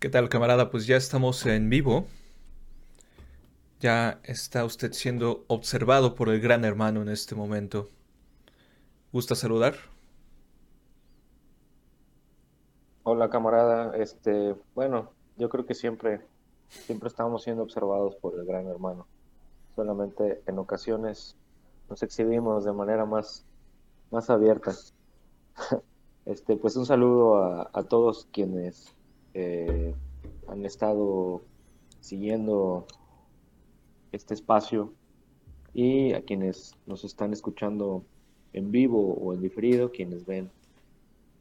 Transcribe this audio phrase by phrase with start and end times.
[0.00, 0.70] ¿Qué tal, camarada?
[0.70, 2.06] Pues ya estamos en vivo.
[3.80, 7.90] Ya está usted siendo observado por el gran hermano en este momento.
[9.12, 9.74] ¿Gusta saludar?
[13.02, 13.94] Hola, camarada.
[13.94, 16.22] Este, bueno, yo creo que siempre,
[16.70, 19.06] siempre estamos siendo observados por el gran hermano.
[19.76, 21.36] Solamente en ocasiones
[21.90, 23.44] nos exhibimos de manera más,
[24.10, 24.72] más abierta.
[26.26, 28.94] Este, pues un saludo a, a todos quienes
[29.34, 29.94] eh,
[30.48, 31.42] han estado
[32.00, 32.86] siguiendo
[34.12, 34.92] este espacio
[35.72, 38.04] y a quienes nos están escuchando
[38.52, 40.50] en vivo o en diferido, quienes ven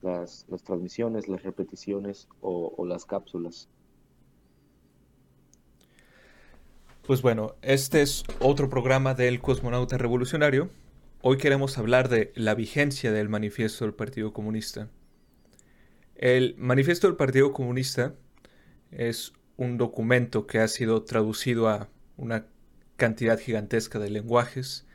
[0.01, 3.67] las, transmisiones, las repeticiones o las cápsulas.
[7.09, 10.69] Pues bueno, este es otro programa del Cosmonauta Revolucionario.
[11.23, 14.91] Hoy queremos hablar de la vigencia del manifiesto del Partido Comunista.
[16.19, 18.13] El manifiesto del Partido Comunista
[18.91, 22.45] es un documento que ha sido traducido a una
[22.97, 24.85] cantidad gigantesca de lenguajes,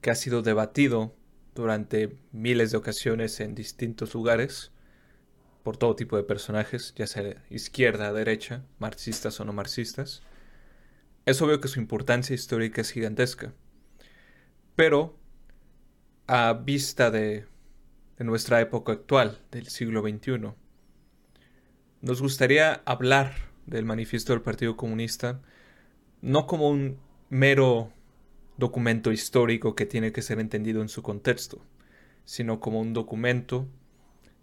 [0.00, 1.12] que ha sido debatido
[1.56, 4.70] durante miles de ocasiones en distintos lugares
[5.64, 10.22] por todo tipo de personajes, ya sea izquierda, derecha, marxistas o no marxistas.
[11.26, 13.52] Es obvio que su importancia histórica es gigantesca,
[14.76, 15.18] pero
[16.28, 17.50] a vista de
[18.20, 20.52] de nuestra época actual, del siglo XXI.
[22.02, 23.34] Nos gustaría hablar
[23.66, 25.42] del manifiesto del Partido Comunista
[26.22, 26.98] no como un
[27.28, 27.92] mero
[28.56, 31.62] documento histórico que tiene que ser entendido en su contexto,
[32.24, 33.68] sino como un documento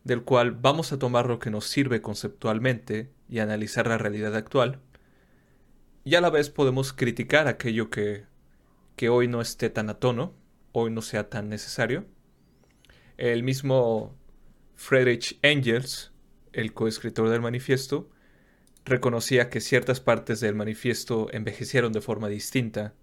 [0.03, 4.79] del cual vamos a tomar lo que nos sirve conceptualmente y analizar la realidad actual,
[6.03, 8.25] y a la vez podemos criticar aquello que,
[8.95, 10.33] que hoy no esté tan a tono,
[10.73, 12.05] hoy no sea tan necesario,
[13.17, 14.15] el mismo
[14.75, 16.13] Friedrich Engels,
[16.53, 18.09] el coescritor del manifiesto,
[18.85, 22.93] reconocía que ciertas partes del manifiesto envejecieron de forma distinta,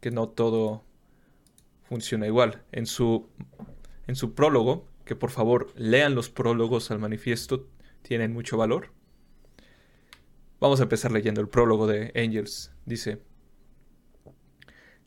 [0.00, 0.84] que no todo
[1.84, 2.62] funciona igual.
[2.72, 3.28] En su,
[4.06, 7.68] en su prólogo, que por favor lean los prólogos al manifiesto,
[8.02, 8.92] tienen mucho valor.
[10.58, 12.72] Vamos a empezar leyendo el prólogo de Engels.
[12.84, 13.22] Dice,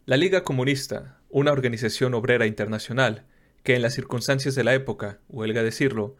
[0.05, 3.25] La Liga Comunista, una organización obrera internacional,
[3.63, 6.17] que en las circunstancias de la época, huelga decirlo,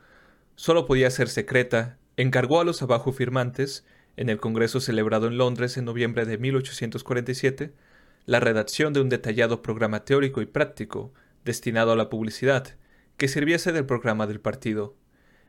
[0.59, 3.85] solo podía ser secreta, encargó a los abajo firmantes,
[4.17, 7.71] en el Congreso celebrado en Londres en noviembre de 1847,
[8.25, 11.13] la redacción de un detallado programa teórico y práctico
[11.45, 12.75] destinado a la publicidad,
[13.15, 14.97] que sirviese del programa del partido.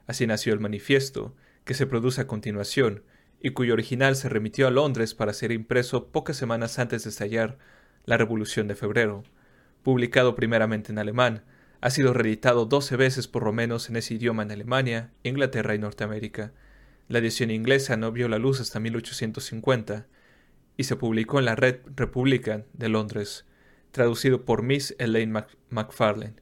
[0.06, 1.34] Así nació el manifiesto,
[1.64, 3.02] que se produce a continuación,
[3.40, 7.58] y cuyo original se remitió a Londres para ser impreso pocas semanas antes de estallar
[8.04, 9.24] la Revolución de Febrero.
[9.82, 11.42] Publicado primeramente en alemán,
[11.80, 15.78] ha sido reeditado 12 veces por lo menos en ese idioma en Alemania, Inglaterra y
[15.78, 16.52] Norteamérica.
[17.08, 20.06] La edición inglesa no vio la luz hasta 1850
[20.76, 23.46] y se publicó en la Red Republican de Londres,
[23.90, 26.36] traducido por Miss Elaine Macfarlane,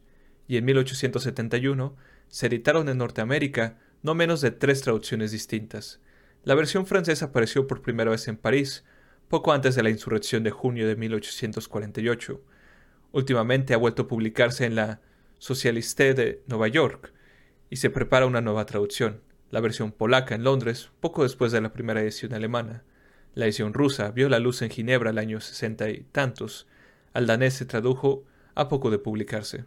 [0.46, 1.96] y en 1871
[2.28, 6.00] se editaron en Norteamérica no menos de tres traducciones distintas.
[6.44, 8.84] La versión francesa apareció por primera vez en París,
[9.28, 12.40] poco antes de la insurrección de junio de 1848.
[13.12, 15.00] Últimamente ha vuelto a publicarse en la
[15.38, 17.12] Socialiste de Nueva York,
[17.70, 21.72] y se prepara una nueva traducción, la versión polaca en Londres, poco después de la
[21.72, 22.84] primera edición alemana.
[23.34, 26.66] La edición rusa vio la luz en Ginebra el año sesenta y tantos.
[27.12, 29.64] Al danés se tradujo a poco de publicarse.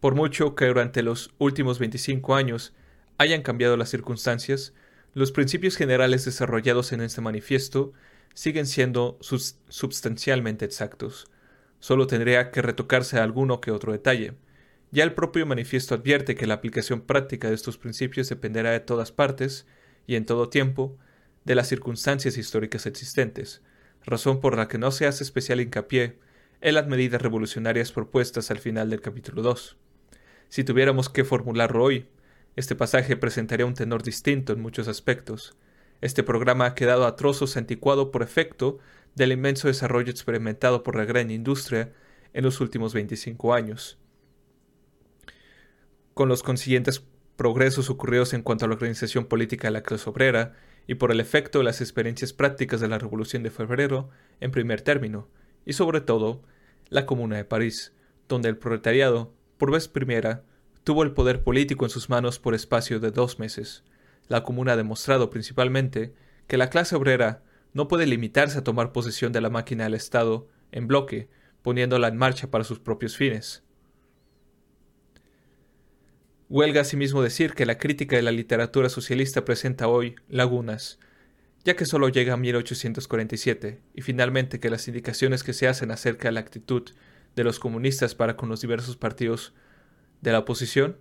[0.00, 2.72] Por mucho que durante los últimos 25 años
[3.18, 4.74] hayan cambiado las circunstancias,
[5.14, 7.92] los principios generales desarrollados en este manifiesto
[8.34, 11.26] siguen siendo substancialmente exactos.
[11.78, 14.34] Solo tendría que retocarse alguno que otro detalle,
[14.92, 19.10] ya el propio manifiesto advierte que la aplicación práctica de estos principios dependerá de todas
[19.10, 19.66] partes
[20.06, 20.98] y en todo tiempo
[21.44, 23.62] de las circunstancias históricas existentes,
[24.04, 26.18] razón por la que no se hace especial hincapié
[26.60, 29.78] en las medidas revolucionarias propuestas al final del capítulo 2.
[30.50, 32.06] Si tuviéramos que formularlo hoy,
[32.54, 35.56] este pasaje presentaría un tenor distinto en muchos aspectos.
[36.02, 38.78] Este programa ha quedado a trozos anticuado por efecto
[39.14, 41.94] del inmenso desarrollo experimentado por la gran industria
[42.34, 44.01] en los últimos 25 años
[46.14, 47.04] con los consiguientes
[47.36, 50.54] progresos ocurridos en cuanto a la organización política de la clase obrera
[50.86, 54.10] y por el efecto de las experiencias prácticas de la Revolución de Febrero
[54.40, 55.28] en primer término,
[55.64, 56.42] y sobre todo
[56.88, 57.92] la Comuna de París,
[58.28, 60.44] donde el proletariado, por vez primera,
[60.84, 63.84] tuvo el poder político en sus manos por espacio de dos meses.
[64.28, 66.14] La Comuna ha demostrado principalmente
[66.46, 67.42] que la clase obrera
[67.72, 71.28] no puede limitarse a tomar posesión de la máquina del Estado en bloque,
[71.62, 73.62] poniéndola en marcha para sus propios fines.
[76.52, 80.98] Huelga asimismo decir que la crítica de la literatura socialista presenta hoy lagunas,
[81.64, 86.28] ya que solo llega a 1847, y finalmente que las indicaciones que se hacen acerca
[86.28, 86.90] de la actitud
[87.34, 89.54] de los comunistas para con los diversos partidos
[90.20, 90.98] de la oposición,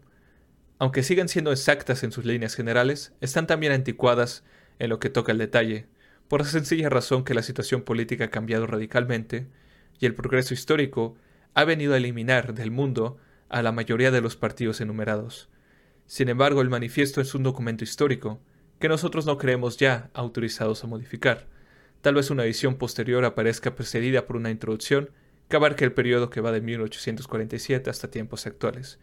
[0.79, 4.45] aunque sigan siendo exactas en sus líneas generales, están también anticuadas
[4.79, 5.85] en lo que toca el detalle,
[6.29, 9.47] por la sencilla razón que la situación política ha cambiado radicalmente
[9.99, 11.17] y el progreso histórico
[11.55, 13.17] ha venido a eliminar del mundo
[13.51, 15.49] a la mayoría de los partidos enumerados.
[16.07, 18.41] Sin embargo, el manifiesto es un documento histórico
[18.79, 21.47] que nosotros no creemos ya autorizados a modificar.
[22.01, 25.11] Tal vez una edición posterior aparezca precedida por una introducción
[25.49, 28.99] que abarque el periodo que va de 1847 hasta tiempos actuales.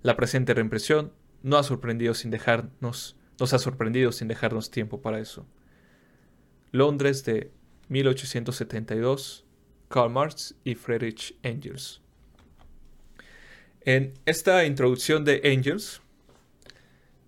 [0.00, 1.12] La presente reimpresión
[1.42, 5.46] no ha sorprendido sin dejarnos, nos ha sorprendido sin dejarnos tiempo para eso.
[6.70, 7.52] Londres de
[7.88, 9.44] 1872,
[9.88, 12.01] Karl Marx y Friedrich Engels.
[13.84, 16.02] En esta introducción de Engels,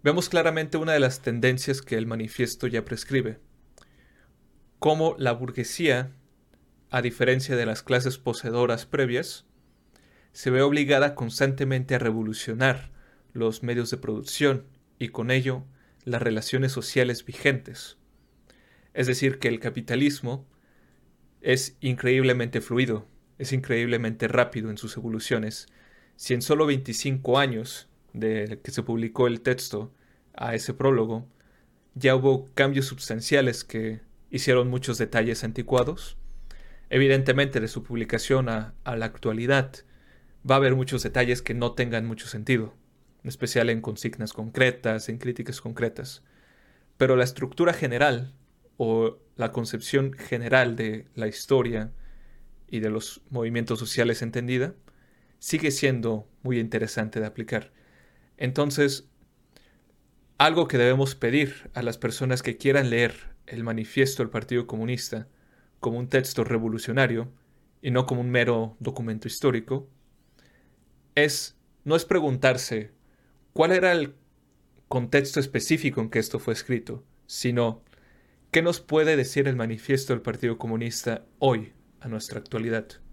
[0.04, 3.40] vemos claramente una de las tendencias que el manifiesto ya prescribe,
[4.78, 6.12] cómo la burguesía,
[6.90, 9.46] a diferencia de las clases poseedoras previas,
[10.32, 12.92] se ve obligada constantemente a revolucionar
[13.32, 14.64] los medios de producción
[15.00, 15.64] y con ello
[16.04, 17.96] las relaciones sociales vigentes,
[18.92, 20.46] es decir, que el capitalismo
[21.40, 23.08] es increíblemente fluido,
[23.38, 25.66] es increíblemente rápido en sus evoluciones.
[26.16, 29.92] Si en solo 25 años de que se publicó el texto
[30.34, 31.26] a ese prólogo,
[31.94, 34.00] ya hubo cambios sustanciales que
[34.30, 36.16] hicieron muchos detalles anticuados,
[36.90, 39.72] evidentemente de su publicación a, la actualidad
[40.48, 42.74] va a haber muchos detalles que no tengan mucho sentido,
[43.22, 46.22] en especial en consignas concretas, en críticas concretas.
[46.96, 48.34] Pero la estructura general
[48.76, 51.92] o la concepción general de la historia
[52.68, 54.74] y de los movimientos sociales entendida
[55.44, 57.70] sigue siendo muy interesante de aplicar.
[58.38, 59.10] Entonces,
[60.38, 63.12] algo que debemos pedir a las personas que quieran leer
[63.46, 65.28] el manifiesto del Partido Comunista
[65.80, 67.30] como un texto revolucionario
[67.82, 69.86] y no como un mero documento histórico,
[71.14, 72.92] es no es preguntarse
[73.52, 74.14] cuál era el
[74.88, 77.82] contexto específico en que esto fue escrito, sino
[78.50, 83.03] ¿Qué nos puede decir el manifiesto del Partido Comunista hoy, a nuestra actualidad?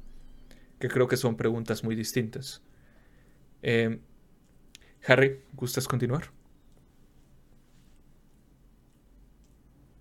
[0.81, 2.63] Que creo que son preguntas muy distintas.
[3.62, 4.01] Eh,
[5.07, 6.24] Harry, ¿gustas continuar?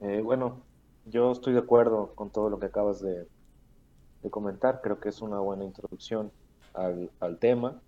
[0.00, 0.62] Eh, bueno,
[1.04, 3.28] yo estoy de acuerdo con todo lo que acabas de,
[4.30, 4.80] comentar.
[4.82, 6.32] Creo que es una buena introducción
[6.72, 7.82] al, tema.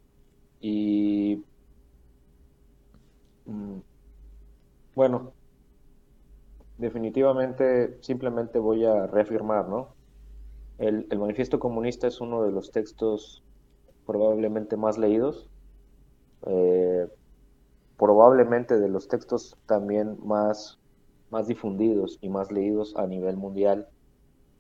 [0.61, 1.43] Y
[3.47, 3.79] mm,
[4.95, 5.33] bueno,
[6.77, 10.02] definitivamente simplemente voy a reafirmar, ¿no?
[10.79, 13.43] El, manifiesto comunista es uno de los textos
[14.07, 15.49] probablemente más leídos,
[16.47, 17.09] eh,
[17.97, 20.79] probablemente de los textos también más,
[21.31, 23.89] más difundidos y más leídos a nivel mundial,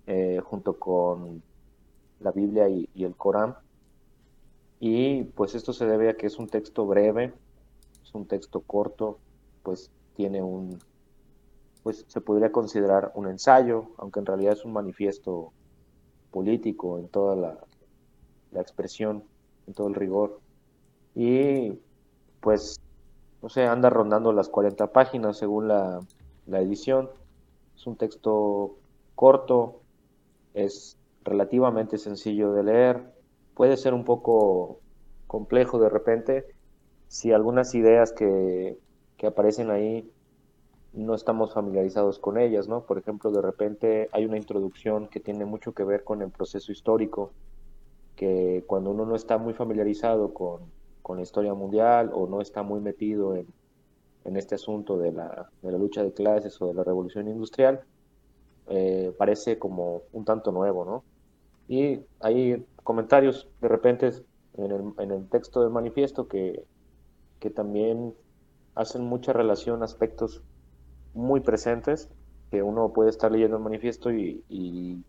[0.07, 1.43] eh, junto con
[2.21, 3.57] la Biblia y, y el Corán.
[4.79, 7.33] Y pues esto se debe a que es un texto breve,
[8.03, 9.19] es un texto corto,
[9.63, 10.79] pues tiene un,
[11.83, 15.53] pues se podría considerar un ensayo, aunque en realidad es un manifiesto
[16.33, 19.23] político en toda la, expresión,
[19.69, 20.41] en todo el rigor.
[21.15, 21.79] Y
[22.41, 22.81] pues,
[23.41, 26.01] no sé, anda rondando las 40 páginas según la,
[26.47, 27.11] la edición.
[27.77, 28.77] Es un texto
[29.15, 29.81] corto,
[30.55, 33.13] es relativamente sencillo de leer,
[33.55, 34.81] puede ser un poco
[35.27, 36.47] complejo de repente
[37.09, 38.79] si algunas ideas que,
[39.17, 40.11] que aparecen ahí
[40.93, 42.83] no estamos familiarizados con ellas, ¿no?
[42.83, 46.71] Por ejemplo, de repente hay una introducción que tiene mucho que ver con el proceso
[46.71, 47.33] histórico,
[48.17, 50.61] que cuando uno no está muy familiarizado con,
[51.03, 53.47] con la historia mundial o no está muy metido en,
[54.25, 57.81] en este asunto de la, de la, lucha de clases o de la revolución industrial,
[58.69, 61.05] eh, parece como un tanto nuevo, ¿no?
[61.69, 64.13] Y hay comentarios de repente
[64.55, 66.65] en el, en el texto del manifiesto que,
[67.41, 68.15] que también
[68.75, 70.43] hacen mucha relación a aspectos
[71.15, 72.09] muy presentes
[72.51, 75.05] que uno puede estar leyendo el manifiesto y,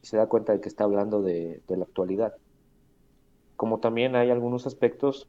[0.00, 2.34] se da cuenta de que está hablando de, la actualidad.
[3.56, 5.28] Como también hay algunos aspectos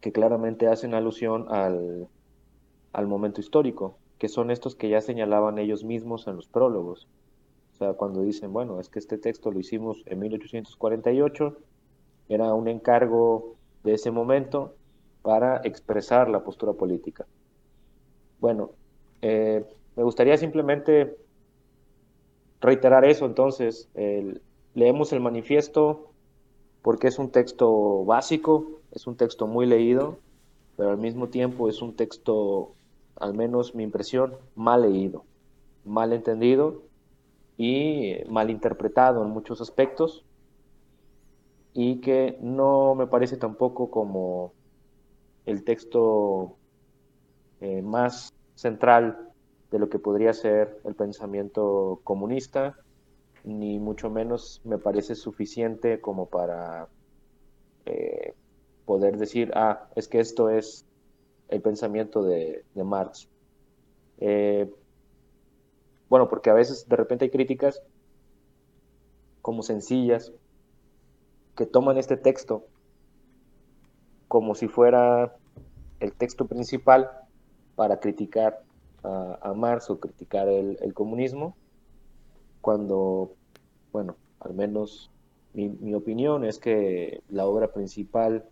[0.00, 2.08] que claramente hacen alusión al,
[2.92, 7.08] al momento histórico, que son estos que ya señalaban ellos mismos en los prólogos.
[7.72, 11.56] O sea, cuando dicen, bueno, es que este texto lo hicimos en 1848,
[12.28, 14.74] era un encargo de ese momento
[15.22, 17.26] para expresar la postura política.
[18.40, 18.70] Bueno,
[19.22, 19.64] eh,
[19.96, 21.16] me gustaría simplemente
[22.60, 23.88] reiterar eso, entonces,
[24.74, 26.10] leemos el manifiesto
[26.82, 30.18] porque es un texto básico, es un texto muy leído,
[30.76, 32.74] pero al mismo tiempo es un texto,
[33.16, 35.24] al menos mi impresión, mal leído,
[35.84, 36.82] mal entendido
[37.56, 40.24] y mal interpretado en muchos aspectos
[41.74, 44.52] y que no me parece tampoco como
[45.46, 46.56] el texto
[47.60, 49.32] eh, más central
[49.70, 52.76] de lo que podría ser el pensamiento comunista,
[53.42, 56.88] ni mucho menos me parece suficiente como para
[57.86, 58.34] eh,
[58.84, 60.84] poder decir, ah, es que esto es
[61.48, 63.30] el pensamiento de, Marx.
[64.18, 64.70] Eh,
[66.10, 67.82] bueno, porque a veces de repente hay críticas
[69.40, 70.34] como sencillas
[71.56, 72.66] que toman este texto
[74.28, 75.34] como si fuera
[75.98, 77.10] el texto principal
[77.80, 78.60] para criticar
[79.02, 81.56] a, Marx o criticar el, comunismo,
[82.60, 83.32] cuando,
[83.90, 85.10] bueno, al menos
[85.54, 88.44] mi, opinión es que la obra principal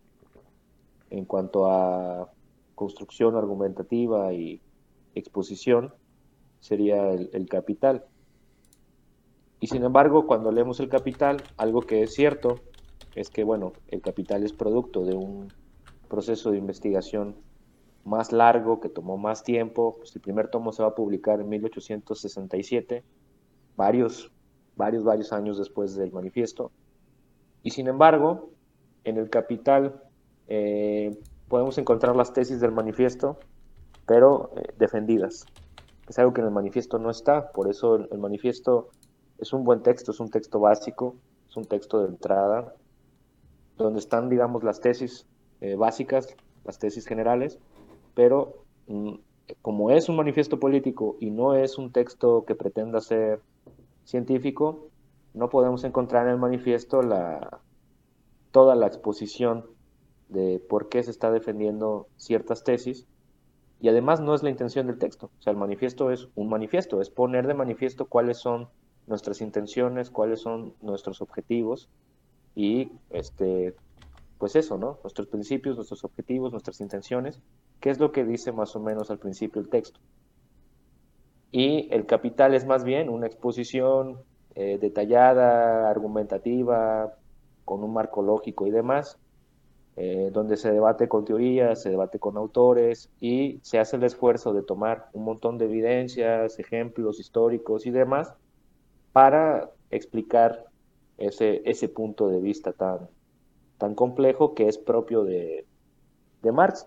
[1.10, 2.30] en cuanto a
[2.74, 4.62] construcción argumentativa y
[5.14, 5.92] exposición
[6.60, 8.06] sería el, capital.
[9.60, 12.60] Y sin embargo, cuando leemos el capital, algo que es cierto
[13.14, 15.52] es que, bueno, el capital es producto de un
[16.08, 17.36] proceso de investigación
[18.08, 19.96] más largo, que tomó más tiempo.
[19.98, 23.04] Pues el primer tomo se va a publicar en 1867,
[23.76, 24.32] varios,
[24.76, 26.72] varios, varios años después del manifiesto.
[27.62, 28.50] Y sin embargo,
[29.04, 30.02] en el Capital
[30.48, 31.16] eh,
[31.48, 33.38] podemos encontrar las tesis del manifiesto,
[34.06, 35.46] pero eh, defendidas.
[36.08, 38.88] Es algo que en el manifiesto no está, por eso el manifiesto
[39.38, 41.16] es un buen texto, es un texto básico,
[41.48, 42.74] es un texto de entrada,
[43.76, 45.26] donde están, digamos, las tesis
[45.60, 46.34] eh, básicas,
[46.64, 47.58] las tesis generales,
[48.18, 49.12] pero mm,
[49.62, 53.40] como es un manifiesto político y no es un texto que pretenda ser
[54.02, 54.88] científico,
[55.34, 57.60] no podemos encontrar en el manifiesto la,
[58.50, 59.66] toda la exposición
[60.30, 63.06] de por qué se está defendiendo ciertas tesis
[63.80, 65.30] y además no es la intención del texto.
[65.38, 68.68] O sea, el manifiesto es un manifiesto, es poner de manifiesto cuáles son
[69.06, 71.88] nuestras intenciones, cuáles son nuestros objetivos
[72.56, 73.76] y este
[74.38, 74.98] pues eso, ¿no?
[75.02, 77.40] Nuestros principios, nuestros objetivos, nuestras intenciones,
[77.80, 80.00] qué es lo que dice más o menos al principio el texto.
[81.50, 84.18] Y el capital es más bien una exposición
[84.54, 87.14] eh, detallada, argumentativa,
[87.64, 89.18] con un marco lógico y demás,
[89.96, 94.52] eh, donde se debate con teorías, se debate con autores y se hace el esfuerzo
[94.52, 98.32] de tomar un montón de evidencias, ejemplos históricos y demás
[99.12, 100.66] para explicar
[101.16, 103.08] ese, ese punto de vista tan,
[103.78, 105.64] tan complejo que es propio de,
[106.42, 106.86] Marx,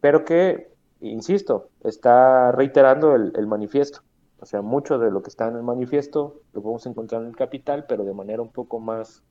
[0.00, 4.00] pero que, insisto, está reiterando el, manifiesto.
[4.40, 7.36] O sea, mucho de lo que está en el manifiesto lo podemos encontrar en el
[7.36, 9.22] capital, pero de manera un poco más,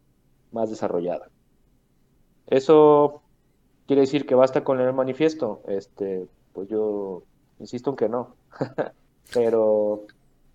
[0.51, 1.29] más desarrollada.
[2.47, 3.21] ¿Eso
[3.87, 5.61] quiere decir que basta con leer el manifiesto?
[5.67, 7.23] Este, pues yo
[7.59, 8.35] insisto en que no.
[9.33, 10.05] pero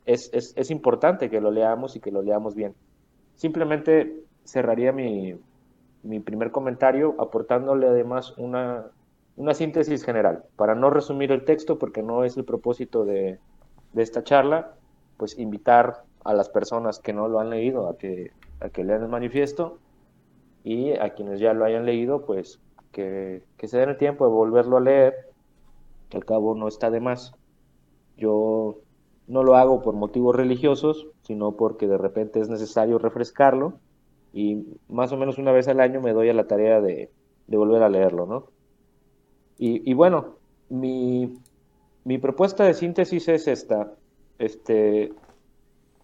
[0.07, 2.75] es, es importante que lo leamos y que lo leamos bien.
[3.35, 5.37] Simplemente cerraría mi,
[6.07, 8.87] mi primer comentario aportándole además una,
[9.55, 13.39] síntesis general, para no resumir el texto porque no es el propósito de,
[13.95, 14.75] esta charla,
[15.17, 19.03] pues invitar a las personas que no lo han leído a que, a que lean
[19.03, 19.79] el manifiesto
[20.65, 22.61] y a quienes ya lo hayan leído, pues
[22.93, 25.15] que, que se den el tiempo de volverlo a leer,
[26.11, 27.33] que al cabo no está de más.
[28.17, 28.79] Yo
[29.27, 33.81] no lo hago por motivos religiosos, sino porque de repente es necesario refrescarlo
[34.37, 37.11] y más o menos una vez al año me doy a la tarea de,
[37.47, 38.49] volver a leerlo, ¿no?
[39.59, 40.37] Y, bueno,
[40.69, 41.39] mi,
[42.21, 43.95] propuesta de síntesis es esta.
[44.39, 45.15] Este,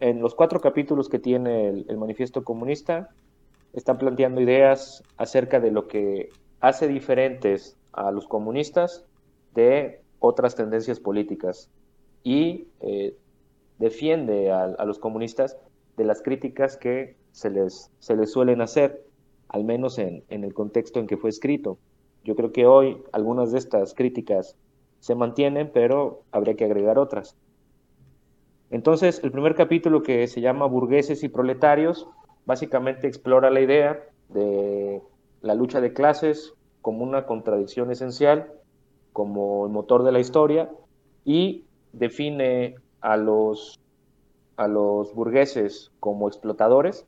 [0.01, 3.11] en los cuatro capítulos que tiene el, manifiesto comunista,
[3.75, 9.05] están planteando ideas acerca de lo que hace diferentes a los comunistas
[9.55, 11.69] de otras tendencias políticas
[12.25, 13.15] y eh,
[13.79, 15.59] defiende a, los comunistas
[15.99, 19.05] de las críticas que se les, se les suelen hacer,
[19.49, 21.79] al menos en, en el contexto en que fue escrito.
[22.25, 24.57] Yo creo que hoy algunas de estas críticas
[25.01, 27.37] se mantienen, pero habría que agregar otras.
[28.71, 32.07] Entonces, el primer capítulo que se llama Burgueses y Proletarios,
[32.47, 35.03] básicamente explora la idea de
[35.41, 38.53] la lucha de clases como una contradicción esencial,
[39.12, 40.71] como el motor de la historia,
[41.25, 43.79] y define a los,
[44.57, 47.07] a los burgueses como explotadores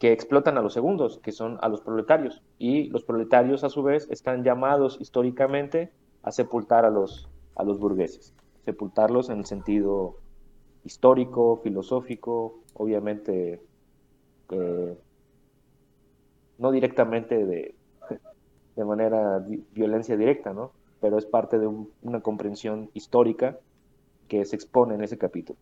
[0.00, 2.42] que explotan a los segundos, que son a los proletarios.
[2.58, 5.92] Y los proletarios, a su vez, están llamados históricamente
[6.22, 10.16] a sepultar a los, a los burgueses, sepultarlos en el sentido
[10.84, 13.60] histórico, filosófico, obviamente
[14.50, 14.98] eh,
[16.56, 17.74] no directamente de,
[18.76, 20.72] de manera violencia directa, ¿no?
[21.02, 23.58] Pero es parte de una comprensión histórica
[24.28, 25.58] que se expone en ese capítulo.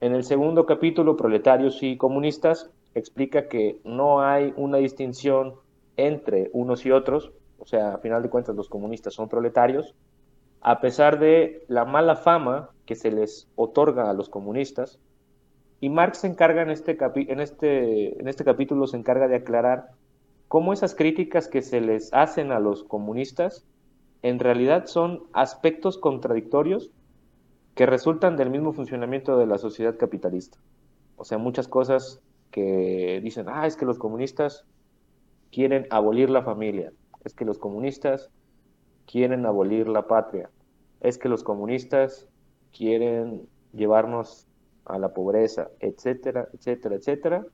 [0.00, 5.54] En el segundo capítulo, Proletarios y Comunistas, explica que no hay una distinción
[5.96, 9.94] entre unos y otros, o sea, a final de cuentas los comunistas son proletarios,
[10.60, 14.98] a pesar de la mala fama que se les otorga a los comunistas,
[15.80, 19.90] y Marx se encarga en este, en este, en este capítulo, se encarga de aclarar
[20.48, 23.64] cómo esas críticas que se les hacen a los comunistas
[24.22, 26.90] en realidad son aspectos contradictorios
[27.74, 30.58] que resultan del mismo funcionamiento de la sociedad capitalista.
[31.16, 34.64] O sea, muchas cosas que dicen, ah, es que los comunistas
[35.50, 36.92] quieren abolir la familia,
[37.24, 38.30] es que los comunistas
[39.06, 40.50] quieren abolir la patria,
[41.00, 42.28] es que los comunistas
[42.72, 44.46] quieren llevarnos
[44.84, 47.46] a la pobreza, etcétera, etcétera, etcétera.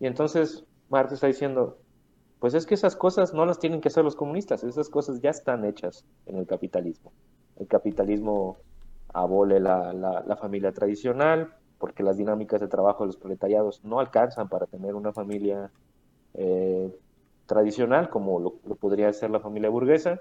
[0.00, 1.78] Y entonces Marx está diciendo,
[2.38, 5.30] pues es que esas cosas no las tienen que hacer los comunistas, esas cosas ya
[5.30, 7.12] están hechas en el capitalismo.
[7.56, 8.58] El capitalismo
[9.12, 14.48] abole la, la, familia tradicional porque las dinámicas de trabajo de los proletariados no alcanzan
[14.48, 15.70] para tener una familia
[16.34, 16.92] eh,
[17.46, 20.20] tradicional como lo, podría ser la familia burguesa.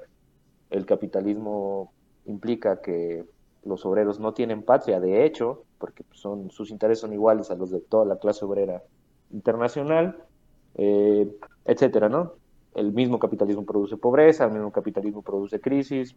[0.69, 1.91] El capitalismo
[2.25, 3.25] implica que
[3.65, 7.71] los obreros no tienen patria, de hecho, porque son, sus intereses son iguales a los
[7.71, 8.83] de toda la clase obrera
[9.31, 10.17] internacional,
[10.75, 11.29] eh,
[11.65, 12.33] etcétera, ¿no?
[12.75, 16.15] El mismo capitalismo produce pobreza, el mismo capitalismo produce crisis.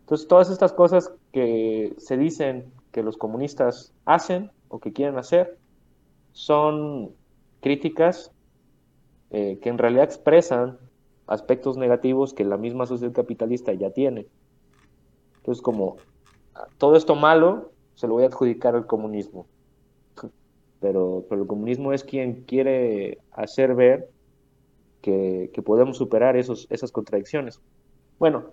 [0.00, 5.58] Entonces, todas estas cosas que se dicen que los comunistas hacen o que quieren hacer
[6.32, 7.10] son
[7.60, 8.32] críticas
[9.30, 10.78] eh, que en realidad expresan
[11.26, 14.26] aspectos negativos que la misma sociedad capitalista ya tiene.
[15.36, 15.96] Entonces, como
[16.78, 19.46] todo esto malo se lo voy a adjudicar al comunismo.
[20.80, 24.08] Pero, pero el comunismo es quien quiere hacer ver
[25.02, 27.60] que, podemos superar esos, esas contradicciones.
[28.18, 28.52] Bueno,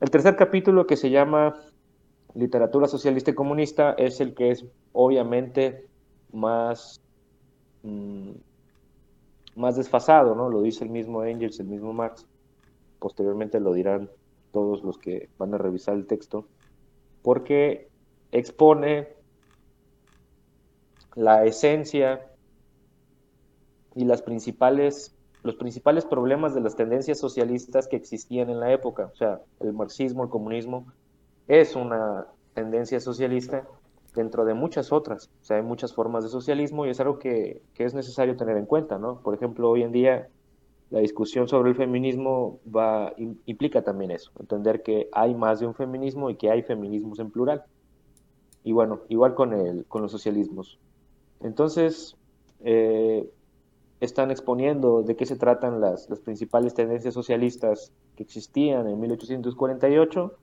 [0.00, 1.60] el tercer capítulo que se llama
[2.34, 4.64] Literatura Socialista y Comunista es el que es
[5.06, 5.86] obviamente
[6.32, 7.00] más,
[7.82, 8.32] mm,
[9.54, 10.48] más desfasado, ¿no?
[10.50, 12.26] Lo dice el mismo Engels, el mismo Marx.
[12.98, 14.10] Posteriormente lo dirán
[14.52, 16.46] todos los que van a revisar el texto
[17.22, 17.88] porque
[18.32, 19.08] expone
[21.14, 22.26] la esencia
[23.94, 29.10] y las principales, los principales problemas de las tendencias socialistas que existían en la época.
[29.12, 30.86] O sea, el marxismo, el comunismo,
[31.48, 33.66] es una tendencia socialista
[34.16, 35.30] dentro de muchas otras.
[35.42, 38.56] O sea, hay muchas formas de socialismo y es algo que, que es necesario tener
[38.56, 39.20] en cuenta, ¿no?
[39.20, 40.28] Por ejemplo, hoy en día
[40.90, 43.12] la discusión sobre el feminismo va,
[43.46, 47.30] implica también eso, entender que hay más de un feminismo y que hay feminismos en
[47.30, 47.64] plural.
[48.62, 50.78] Y bueno, igual con, el, con los socialismos.
[51.40, 52.16] Entonces,
[52.60, 53.28] eh,
[54.00, 60.34] están exponiendo de qué se tratan las, las principales tendencias socialistas que existían en 1848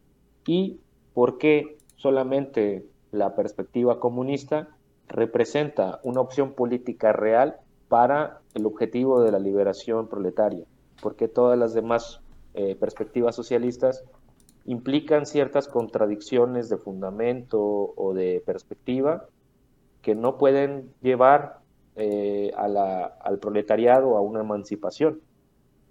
[0.48, 0.80] y
[1.14, 4.70] por qué solamente la perspectiva comunista
[5.08, 10.66] representa una opción política real para el objetivo de la liberación proletaria,
[11.02, 12.22] porque todas las demás
[12.56, 14.04] eh, perspectivas socialistas
[14.66, 19.28] implican ciertas contradicciones de fundamento o de perspectiva
[20.02, 21.60] que no pueden llevar
[21.96, 25.22] eh, al proletariado a una emancipación,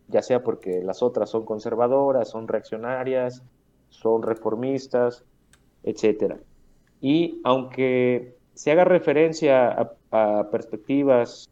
[0.08, 3.44] ya sea porque las otras son conservadoras, son reaccionarias,
[3.90, 5.24] son reformistas,
[5.84, 6.40] etc.
[7.02, 11.50] Y aunque se haga referencia a perspectivas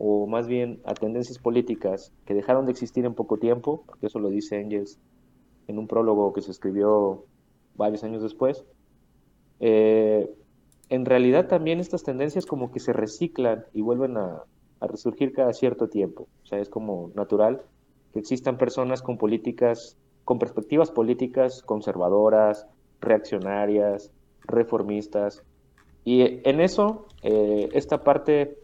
[0.00, 4.20] o más bien a tendencias políticas que dejaron de existir en poco tiempo, porque eso
[4.20, 4.98] lo dice Engels
[5.66, 7.24] en un prólogo que se escribió
[7.76, 8.64] varios años después,
[9.58, 10.30] eh,
[10.88, 14.44] en realidad también estas tendencias como que se reciclan y vuelven a,
[14.80, 16.28] a, resurgir cada cierto tiempo.
[16.44, 17.60] O sea, es como natural
[18.12, 22.66] que existan personas con políticas, con perspectivas políticas conservadoras,
[23.00, 24.12] reaccionarias,
[24.48, 25.44] reformistas.
[26.04, 28.58] Y en eso, eh, esta parte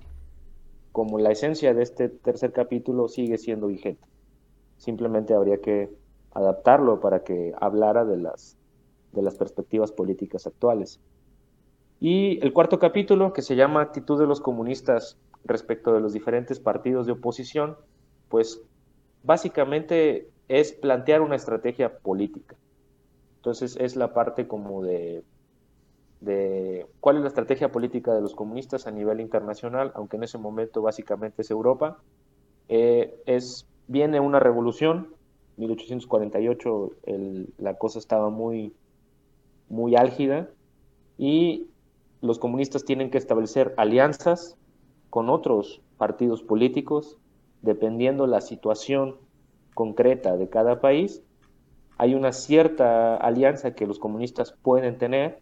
[0.90, 4.07] como la esencia de este tercer capítulo sigue siendo vigente.
[4.77, 5.90] Simplemente habría que
[6.33, 8.57] adaptarlo para que hablara de las,
[9.12, 11.01] de las perspectivas políticas actuales.
[12.01, 16.61] Y el cuarto capítulo, que se llama Actitud de los comunistas respecto de los diferentes
[16.61, 17.77] partidos de oposición,
[18.29, 18.62] pues
[19.23, 22.57] básicamente es plantear una estrategia política.
[23.37, 25.25] Entonces es la parte como de
[26.25, 30.39] de cuál es la estrategia política de los comunistas a nivel internacional, aunque en ese
[30.39, 31.99] momento básicamente es Europa.
[32.69, 35.15] Eh, es, viene una revolución,
[35.57, 36.91] 1848
[37.59, 38.73] la cosa estaba muy,
[39.69, 40.49] muy álgida
[41.17, 41.69] y
[42.21, 44.57] los comunistas tienen que establecer alianzas
[45.11, 47.19] con otros partidos políticos
[47.65, 49.17] dependiendo la situación
[49.73, 51.23] concreta de cada país,
[51.97, 55.41] hay una cierta alianza que los comunistas pueden tener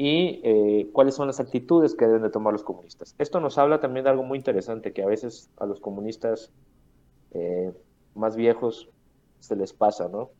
[0.00, 3.16] y eh, cuáles son las actitudes que deben de tomar los comunistas.
[3.18, 6.52] Esto nos habla también de algo muy interesante, que a veces a los comunistas
[7.32, 7.72] eh,
[8.14, 8.88] más viejos
[9.40, 10.30] se les pasa, ¿no?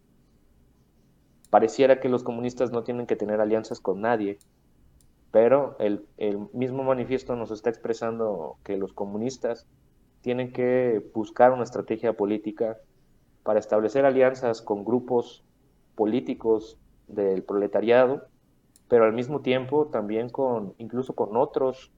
[1.51, 4.39] Pareciera que los comunistas no tienen que tener alianzas con nadie,
[5.33, 9.67] pero el, el mismo manifiesto nos está expresando que los comunistas
[10.21, 12.79] tienen que buscar una estrategia política
[13.43, 15.43] para establecer alianzas con grupos
[15.97, 18.29] políticos del proletariado,
[18.89, 21.91] pero al mismo tiempo también con incluso con otros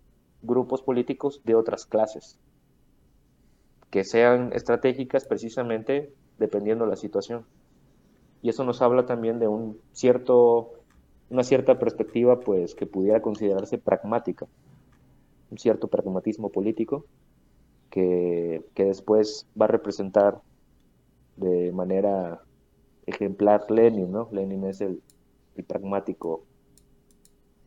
[0.43, 2.39] grupos políticos de otras clases
[3.91, 7.45] que sean estratégicas precisamente dependiendo de la situación.
[8.43, 10.73] Y eso nos habla también de un cierto
[11.29, 14.47] una cierta perspectiva pues que pudiera considerarse pragmática,
[15.51, 17.05] un cierto pragmatismo político
[17.91, 20.41] que, después va a representar
[21.37, 22.41] de manera
[23.07, 24.29] ejemplar Lenin, ¿no?
[24.33, 25.03] Lenin es el,
[25.67, 26.43] pragmático.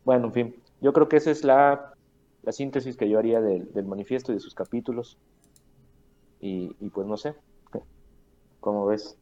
[0.06, 1.94] Bueno, en fin, yo creo que esa es la,
[2.50, 5.18] síntesis que yo haría del, manifiesto y de sus capítulos.
[6.42, 7.36] Y, pues no sé,
[8.60, 9.18] ¿cómo ves?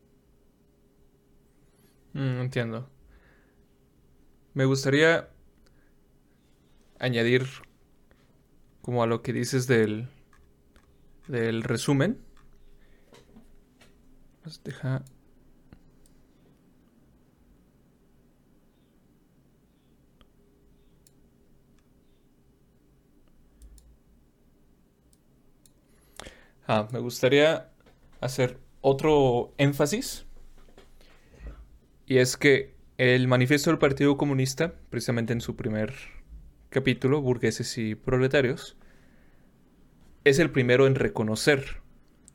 [2.14, 2.90] Mm, entiendo.
[4.56, 5.30] Me gustaría
[6.98, 7.46] añadir
[8.82, 10.08] como a lo que dices del,
[11.28, 12.20] del resumen.
[14.42, 15.04] Pues deja...
[26.74, 27.70] Ah, me gustaría
[28.22, 30.26] hacer otro énfasis.
[32.06, 35.94] Y es que el manifiesto del Partido Comunista, precisamente en su primer
[36.70, 38.78] capítulo, Burgueses y Proletarios,
[40.24, 41.82] es el primero en reconocer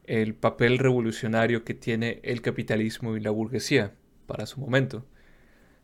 [0.05, 3.95] el papel revolucionario que tiene el capitalismo y la burguesía
[4.27, 5.07] para su momento.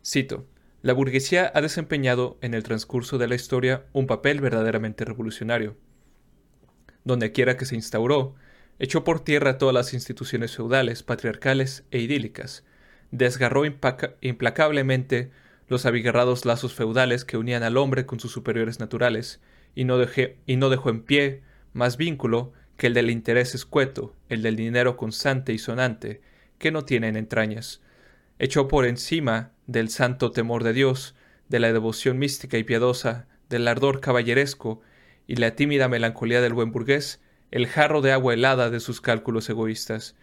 [0.04, 0.46] Cito,
[0.82, 5.74] la burguesía ha desempeñado en el transcurso de la historia un papel verdaderamente revolucionario.
[7.04, 8.36] Donde quiera que se instauró,
[8.78, 12.64] echó por tierra todas las instituciones feudales, patriarcales e idílicas,
[13.11, 15.30] desgarró implacablemente
[15.68, 19.40] los abigarrados lazos feudales que unían al hombre con sus superiores naturales,
[19.74, 24.96] y no, dejó en pie más vínculo que el del interés escueto, el del dinero
[24.96, 26.20] constante y sonante,
[26.58, 27.80] que no tienen entrañas.
[28.38, 31.14] Echó por encima del santo temor de Dios,
[31.48, 34.80] de la devoción mística y piadosa, del ardor caballeresco
[35.26, 37.20] y la tímida melancolía del buen burgués,
[37.52, 40.16] el jarro de agua helada de sus cálculos egoístas.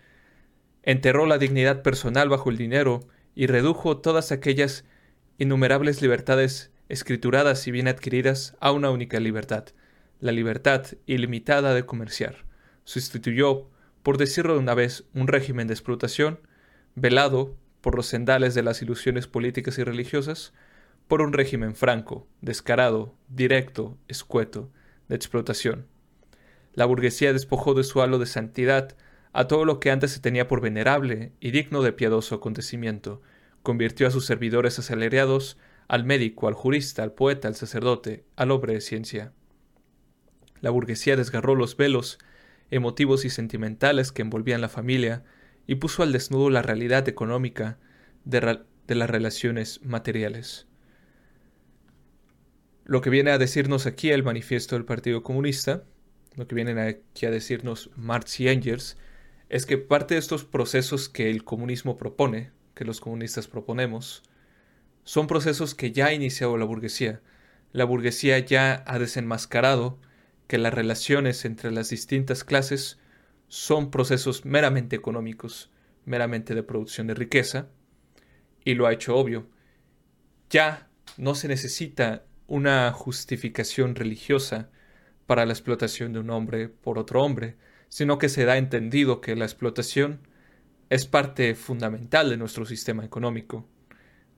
[0.82, 4.84] Enterró la dignidad personal bajo el dinero y redujo todas aquellas
[5.38, 9.66] innumerables libertades escrituradas y bien adquiridas a una única libertad,
[10.20, 12.46] la libertad ilimitada de comerciar.
[12.84, 13.70] Sustituyó,
[14.02, 16.40] por decirlo de una vez, un régimen de explotación,
[16.96, 20.52] velado por los sendales de las ilusiones políticas y religiosas,
[21.08, 24.72] por un régimen franco, descarado, directo, escueto,
[25.08, 25.86] de explotación.
[26.74, 28.96] La burguesía despojó de su halo de santidad
[29.34, 33.22] a todo lo que antes se tenía por venerable y digno de piadoso acontecimiento,
[33.64, 38.74] convirtió a sus servidores asalariados al médico, al jurista, al poeta, al sacerdote, al hombre
[38.74, 39.34] de ciencia.
[40.62, 42.20] La burguesía desgarró los velos
[42.72, 45.24] emotivos y sentimentales que envolvían la familia
[45.68, 47.78] y puso al desnudo la realidad económica
[48.26, 50.68] de, las relaciones materiales.
[52.86, 55.84] Lo que viene a decirnos aquí el manifiesto del Partido Comunista,
[56.36, 58.98] lo que vienen aquí a decirnos Marx y Engels,
[59.50, 64.24] es que parte de estos procesos que el comunismo propone, que los comunistas proponemos,
[65.04, 67.22] son procesos que ya ha iniciado la burguesía.
[67.72, 70.00] La burguesía ya ha desenmascarado
[70.48, 73.00] que las relaciones entre las distintas clases
[73.48, 75.72] son procesos meramente económicos,
[76.06, 77.70] meramente de producción de riqueza,
[78.64, 79.48] y lo ha hecho obvio.
[80.50, 84.70] Ya no se necesita una justificación religiosa
[85.30, 87.56] para la explotación de un hombre por otro hombre,
[87.88, 90.22] sino que se da entendido que la explotación
[90.90, 93.68] es parte fundamental de nuestro sistema económico.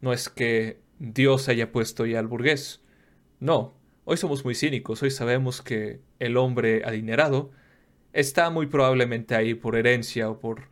[0.01, 2.81] No es que Dios haya puesto ya al burgués.
[3.39, 7.51] No, Hoy somos muy cínicos, hoy sabemos que el hombre adinerado
[8.11, 10.69] está muy probablemente ahí por herencia o por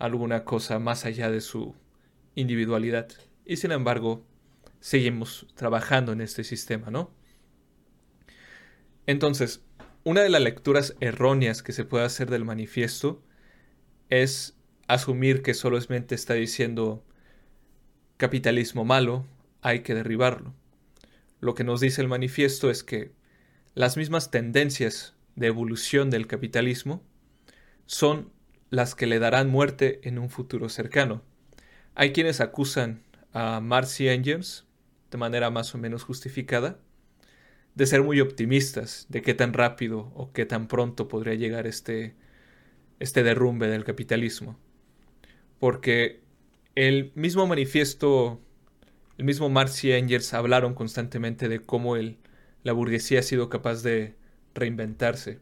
[0.00, 1.76] alguna cosa más allá de su
[2.34, 3.06] individualidad.
[3.44, 4.24] Y sin embargo,
[4.80, 7.10] seguimos trabajando en este sistema, ¿no?
[9.10, 9.64] Entonces,
[10.04, 13.24] una de las lecturas erróneas que se puede hacer del manifiesto
[14.08, 17.04] es asumir que solamente está diciendo
[18.18, 19.26] capitalismo malo,
[19.62, 20.54] hay que derribarlo.
[21.40, 23.10] Lo que nos dice el manifiesto es que
[23.74, 27.02] las mismas tendencias de evolución del capitalismo
[27.86, 28.30] son
[28.68, 31.24] las que le darán muerte en un futuro cercano.
[31.96, 34.68] Hay quienes acusan a Marcy Engels,
[35.10, 36.78] de manera más o menos justificada,
[37.80, 42.14] de ser muy optimistas de qué tan rápido o qué tan pronto podría llegar este,
[42.98, 44.58] este derrumbe del capitalismo.
[45.58, 46.20] Porque
[46.74, 48.38] el mismo manifiesto,
[49.16, 52.18] el mismo Marx y Engels hablaron constantemente de cómo el,
[52.64, 54.14] la burguesía ha sido capaz de
[54.54, 55.40] reinventarse.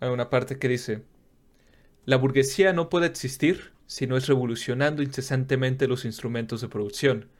[0.00, 1.04] Hay una parte que dice,
[2.04, 7.30] la burguesía no puede existir si no es revolucionando incesantemente los instrumentos de producción,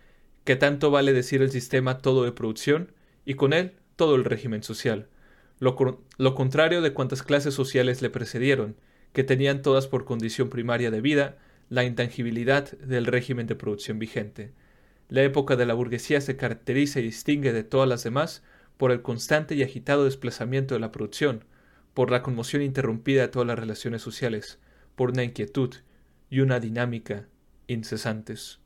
[0.48, 2.92] que tanto vale decir el sistema todo de producción
[3.26, 5.10] y con él todo el régimen social,
[5.58, 5.76] lo,
[6.34, 8.74] contrario de cuantas clases sociales le precedieron,
[9.12, 11.36] que tenían todas por condición primaria de vida
[11.68, 14.52] la intangibilidad del régimen de producción vigente.
[15.10, 18.42] La época de la burguesía se caracteriza y distingue de todas las demás
[18.78, 21.44] por el constante y agitado desplazamiento de la producción,
[21.92, 24.58] por la conmoción interrumpida de todas las relaciones sociales,
[24.96, 25.74] por una inquietud
[26.30, 27.28] y una dinámica
[27.66, 28.60] incesantes.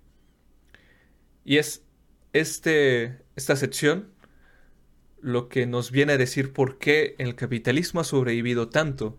[1.44, 1.85] Y es
[2.33, 4.12] este, esta sección
[5.20, 9.18] lo que nos viene a decir por qué el capitalismo ha sobrevivido tanto,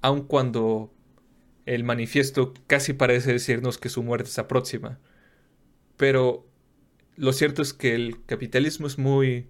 [0.00, 0.92] aun cuando
[1.66, 4.98] el manifiesto casi parece decirnos que su muerte está próxima.
[5.96, 6.46] Pero
[7.16, 9.48] lo cierto es que el capitalismo es muy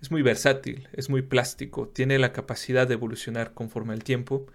[0.00, 4.46] es muy versátil, es muy plástico, tiene la capacidad de evolucionar conforme al tiempo,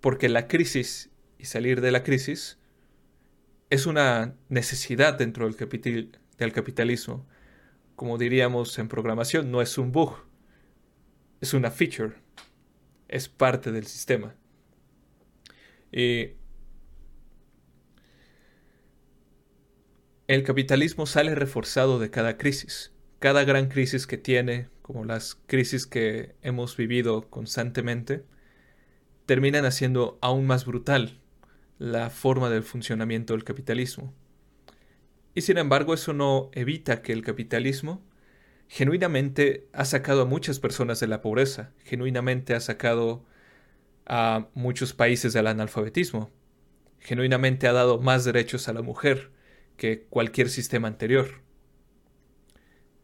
[0.00, 2.58] porque la crisis y salir de la crisis
[3.70, 5.56] es una necesidad dentro del,
[6.38, 7.26] del capitalismo.
[7.94, 10.16] Como diríamos en programación, no es un bug,
[11.40, 12.14] es una feature,
[13.08, 14.34] es parte del sistema.
[15.92, 16.32] Y
[20.26, 22.92] el capitalismo sale reforzado de cada crisis.
[23.18, 28.24] Cada gran crisis que tiene, como las crisis que hemos vivido constantemente,
[29.24, 31.20] terminan haciendo aún más brutal
[31.78, 34.12] la forma del funcionamiento del capitalismo.
[35.36, 38.02] Y sin embargo eso no evita que el capitalismo
[38.68, 43.22] genuinamente ha sacado a muchas personas de la pobreza, genuinamente ha sacado
[44.06, 46.30] a muchos países del analfabetismo,
[47.00, 49.30] genuinamente ha dado más derechos a la mujer
[49.76, 51.42] que cualquier sistema anterior.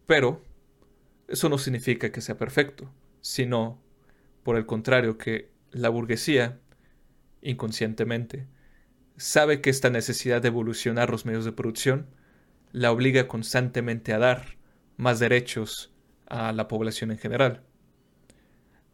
[0.06, 0.42] Pero
[1.28, 2.90] eso no significa que sea perfecto,
[3.20, 3.78] sino,
[4.42, 6.60] por el contrario, que la burguesía,
[7.42, 8.46] inconscientemente,
[9.18, 12.21] sabe que esta necesidad de evolucionar los medios de producción
[12.72, 14.56] la obliga constantemente a dar
[14.96, 15.92] más derechos
[16.26, 17.62] a la población en general.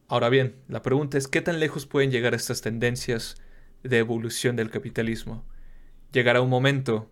[0.08, 3.36] Ahora bien, la pregunta es qué tan lejos pueden llegar estas tendencias
[3.82, 5.44] de evolución del capitalismo.
[6.12, 7.10] ¿Llegará un momento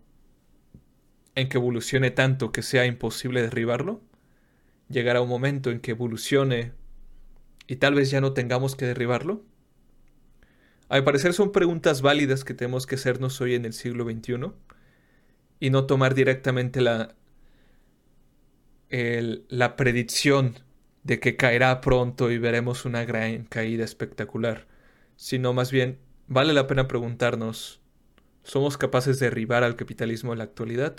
[1.35, 4.01] en que evolucione tanto que sea imposible derribarlo?
[4.89, 6.73] ¿Llegará un momento en que evolucione
[7.67, 9.45] y tal vez ya no tengamos que derribarlo?
[10.89, 14.53] A mi parecer son preguntas válidas que tenemos que hacernos hoy en el siglo XXI
[15.61, 17.15] y no tomar directamente la,
[18.91, 20.55] la predicción
[21.03, 24.67] de que caerá pronto y veremos una gran caída espectacular,
[25.17, 27.81] sino más bien vale la pena preguntarnos,
[28.43, 30.97] ¿somos capaces de derribar al capitalismo en la actualidad?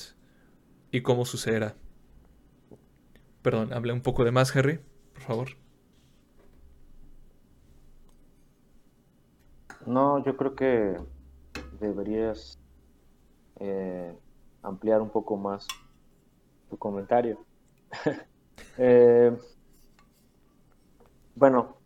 [0.91, 1.75] ¿Y cómo sucederá?
[3.41, 4.79] Perdón, hablé un poco de más, Harry,
[5.13, 5.49] por favor.
[9.85, 10.97] No, yo creo que
[11.79, 12.59] deberías
[13.59, 14.13] eh,
[14.67, 15.67] ampliar un poco más
[16.69, 17.43] tu comentario.
[18.79, 19.35] Eh,
[21.35, 21.77] bueno,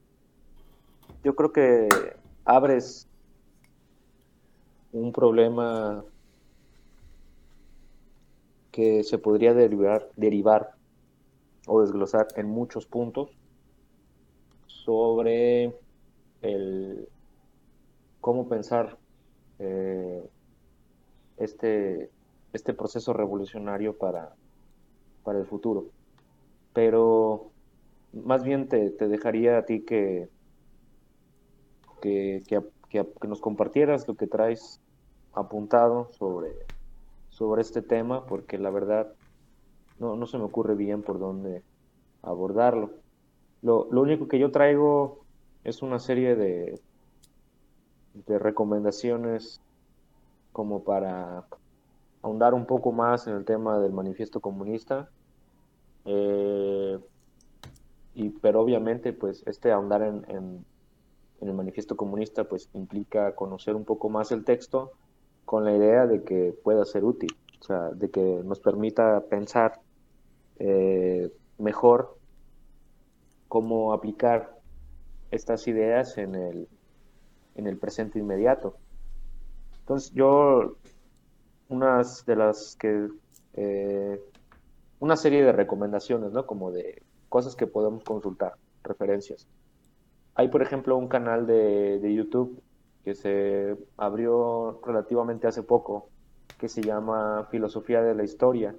[1.23, 1.87] yo creo que
[2.43, 3.07] abres
[4.91, 6.03] un problema
[8.71, 10.75] que se podría derivar, derivar
[11.67, 13.29] o desglosar en muchos puntos
[14.67, 15.73] sobre
[16.41, 17.07] el
[18.21, 18.97] cómo pensar
[19.59, 20.29] eh,
[21.37, 22.09] este,
[22.53, 24.35] este proceso revolucionario para,
[25.23, 25.85] para el futuro.
[26.73, 27.51] Pero
[28.13, 30.29] más bien te, dejaría a ti que,
[32.01, 32.63] que,
[33.27, 34.81] nos compartieras lo que traes
[35.33, 36.49] apuntado sobre,
[37.29, 39.13] sobre este tema, porque la verdad
[39.99, 41.63] no, no se me ocurre bien por dónde
[42.21, 42.91] abordarlo.
[43.61, 45.19] Lo, lo único que yo traigo
[45.63, 46.79] es una serie de,
[48.13, 49.61] de recomendaciones
[50.51, 51.45] como para
[52.21, 55.09] ahondar un poco más en el tema del manifiesto comunista.
[56.05, 56.99] Eh,
[58.13, 60.65] y, pero obviamente, pues, este ahondar en, en,
[61.41, 64.91] el manifiesto comunista, pues, implica conocer un poco más el texto
[65.45, 69.79] con la idea de que pueda ser útil, o sea, de que nos permita pensar
[70.59, 72.17] eh, mejor
[73.47, 74.57] cómo aplicar
[75.31, 76.67] estas ideas en el,
[77.55, 78.77] en el presente inmediato.
[79.79, 80.75] Entonces yo,
[81.71, 83.07] unas de las que,
[83.53, 84.21] eh,
[84.99, 86.45] una serie de recomendaciones, ¿no?
[86.45, 88.53] Como de cosas que podemos consultar,
[88.83, 89.47] referencias.
[90.35, 92.61] Hay, por ejemplo, un canal de, de YouTube
[93.03, 96.09] que se abrió relativamente hace poco,
[96.59, 98.75] que se llama Filosofía de la Historia.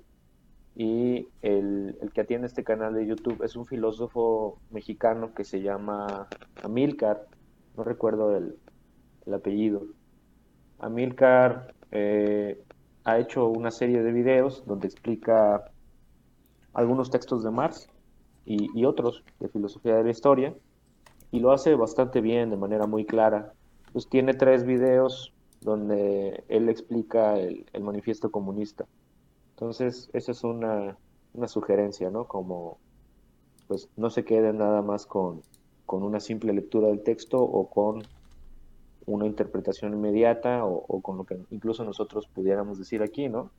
[0.74, 5.60] Y el, el, que atiende este canal de YouTube es un filósofo mexicano que se
[5.60, 6.28] llama
[6.62, 7.26] Amilcar,
[7.76, 8.56] no recuerdo el,
[9.26, 9.82] el apellido.
[10.78, 12.62] Amilcar eh,
[13.04, 15.70] ha hecho una serie de videos donde explica
[16.72, 17.88] algunos textos de Marx
[18.44, 20.54] y, otros de filosofía de la historia
[21.30, 23.52] y lo hace bastante bien, de manera muy clara.
[23.92, 28.86] Pues tiene tres videos donde él explica el, el manifiesto comunista.
[29.50, 30.96] Entonces, esa es una,
[31.34, 32.26] una, sugerencia, ¿no?
[32.26, 32.78] Como,
[33.68, 35.42] pues, no se queden nada más con,
[35.86, 38.02] con una simple lectura del texto o con
[39.06, 43.50] una interpretación inmediata o, con lo que incluso nosotros pudiéramos decir aquí, ¿no?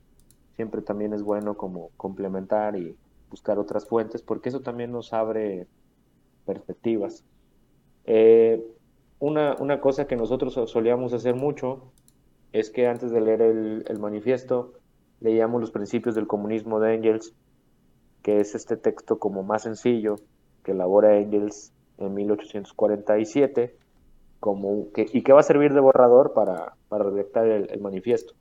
[0.56, 2.96] Siempre también es bueno como complementar y
[3.30, 5.66] buscar otras fuentes porque eso también nos abre
[6.46, 7.24] perspectivas.
[8.04, 8.64] Eh,
[9.18, 11.92] una, una, cosa que nosotros solíamos hacer mucho
[12.52, 14.74] es que antes de leer el, el manifiesto
[15.20, 17.34] leíamos los principios del comunismo de Engels,
[18.22, 20.16] que es este texto como más sencillo
[20.62, 23.76] que elabora Engels en 1847
[24.44, 28.34] como que, y que va a servir de borrador para, para redactar el, manifiesto.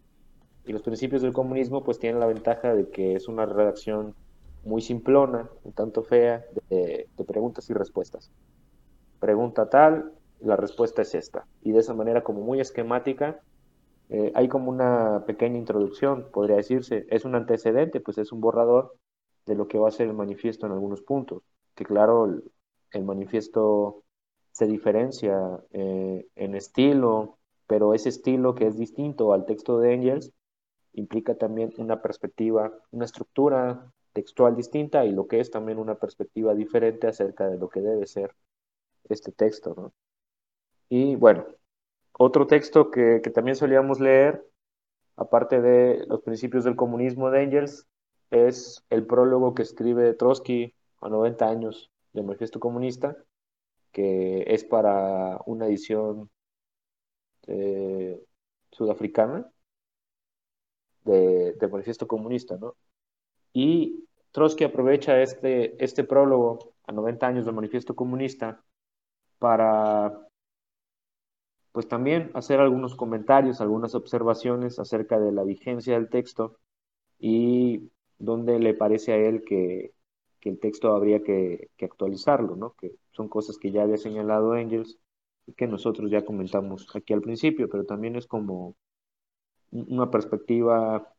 [0.66, 4.13] Y los principios del comunismo pues tienen la ventaja de que es una redacción
[4.66, 8.30] muy simplona, un tanto fea, de, preguntas y respuestas.
[9.22, 10.12] Pregunta tal,
[10.42, 11.48] la respuesta es esta.
[11.62, 13.39] Y de esa manera como muy esquemática,
[14.10, 17.06] eh, hay como una pequeña introducción, podría decirse.
[17.12, 18.94] Es un antecedente, pues es un borrador
[19.46, 21.44] de lo que va a ser el manifiesto en algunos puntos.
[21.76, 22.42] Que claro,
[22.92, 24.04] el manifiesto
[24.54, 30.32] se diferencia eh, en estilo, pero ese estilo que es distinto al texto de Engels
[30.94, 36.54] implica también una perspectiva, una estructura textual distinta y lo que es también una perspectiva
[36.54, 38.36] diferente acerca de lo que debe ser
[39.10, 39.74] este texto.
[39.76, 39.94] ¿no?
[40.88, 41.46] Y bueno,
[42.13, 44.46] otro texto que, también solíamos leer,
[45.16, 47.88] aparte de los principios del comunismo de Engels,
[48.30, 53.18] es el prólogo que escribe Trotsky a 90 años del Manifiesto Comunista,
[53.93, 56.29] que es para una edición
[57.47, 58.21] eh,
[58.71, 59.49] sudafricana
[61.06, 62.75] de, de, Manifiesto Comunista, ¿no?
[63.53, 68.63] Y Trotsky aprovecha este, este prólogo a 90 años del Manifiesto Comunista
[69.39, 70.27] para,
[71.71, 76.60] pues también hacer algunos comentarios, algunas observaciones acerca de la vigencia del texto
[77.19, 79.93] y donde le parece a él que,
[80.43, 82.73] que el texto habría que, actualizarlo, ¿no?
[82.73, 84.99] Que son cosas que ya había señalado Engels
[85.47, 88.75] y que nosotros ya comentamos aquí al principio, pero también es como
[89.71, 91.15] una perspectiva,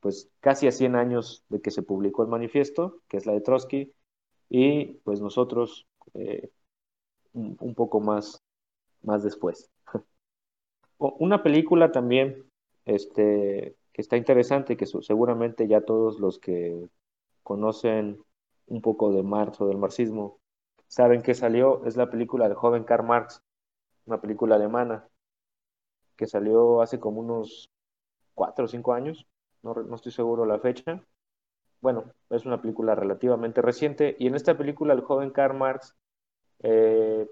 [0.00, 3.40] pues casi a 100 años de que se publicó el manifiesto, que es la de
[3.40, 3.94] Trotsky,
[4.50, 6.50] y pues nosotros eh,
[7.32, 8.42] un, un, poco más,
[9.00, 9.70] más después.
[10.98, 12.44] una película también
[12.84, 16.86] este, que está interesante, que seguramente ya todos los que
[17.42, 18.25] conocen
[18.66, 20.38] un poco de Marx o del marxismo
[20.88, 23.42] saben que salió, es la película del joven Karl Marx,
[24.06, 25.08] una película alemana,
[26.16, 27.68] que salió hace como unos
[28.34, 29.26] cuatro o cinco años,
[29.62, 31.02] no, no estoy seguro la fecha.
[31.80, 35.94] Bueno, es una película relativamente reciente y en esta película el joven Karl Marx
[36.60, 37.28] eh,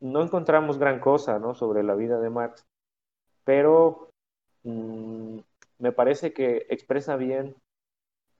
[0.00, 1.54] no encontramos gran cosa ¿no?
[1.54, 2.64] sobre la vida de Marx,
[3.44, 4.10] pero
[4.62, 5.38] mmm,
[5.78, 7.54] me parece que expresa bien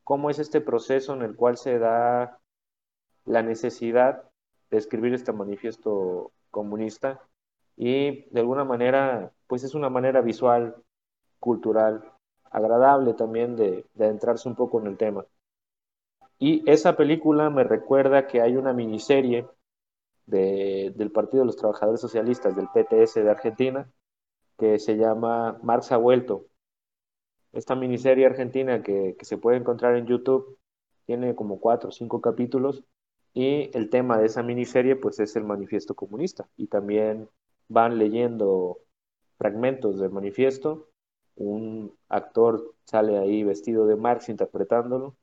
[0.04, 2.38] cómo es este proceso en el cual se da
[3.24, 4.30] la necesidad
[4.70, 7.20] de escribir este manifiesto comunista
[7.76, 10.76] y de alguna manera, pues es una manera visual,
[11.40, 12.04] cultural,
[12.50, 15.26] agradable también de, de adentrarse un poco en el tema.
[16.38, 19.48] Y esa película me recuerda que hay una miniserie
[20.26, 23.90] de, del Partido de los Trabajadores Socialistas, del PTS de Argentina,
[24.58, 26.46] que se llama Marx ha vuelto.
[27.54, 30.58] Esta miniserie argentina que, que se puede encontrar en YouTube
[31.06, 32.84] tiene como cuatro o cinco capítulos
[33.32, 37.28] y el tema de esa miniserie pues es el manifiesto comunista y también
[37.68, 38.78] van leyendo
[39.38, 40.88] fragmentos del manifiesto,
[41.36, 45.16] un actor sale ahí vestido de Marx interpretándolo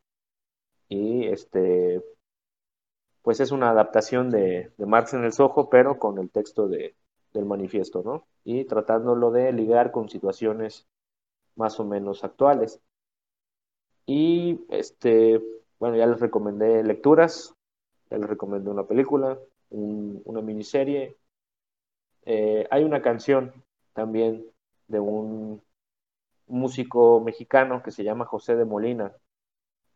[0.90, 2.02] y este
[3.22, 6.96] pues es una adaptación de, de Marx en el Soho pero con el texto de,
[7.34, 8.26] del manifiesto, ¿no?
[8.44, 10.88] Y tratándolo de ligar con situaciones
[11.62, 12.82] más o menos actuales.
[14.08, 15.40] Y este,
[15.80, 17.56] bueno, ya les recomendé lecturas,
[18.10, 19.38] ya les recomendé una película,
[19.70, 21.16] una miniserie.
[22.26, 23.54] Eh, hay una canción
[23.94, 24.46] también
[24.88, 25.62] de un
[26.48, 29.14] músico mexicano que se llama José de Molina,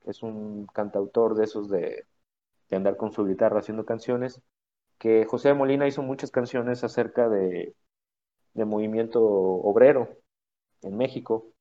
[0.03, 2.05] que es un cantautor de esos de,
[2.69, 4.39] de andar con su guitarra haciendo canciones,
[4.99, 7.75] que José de Molina hizo muchas canciones acerca de,
[8.53, 10.07] de movimiento obrero
[10.81, 11.54] en México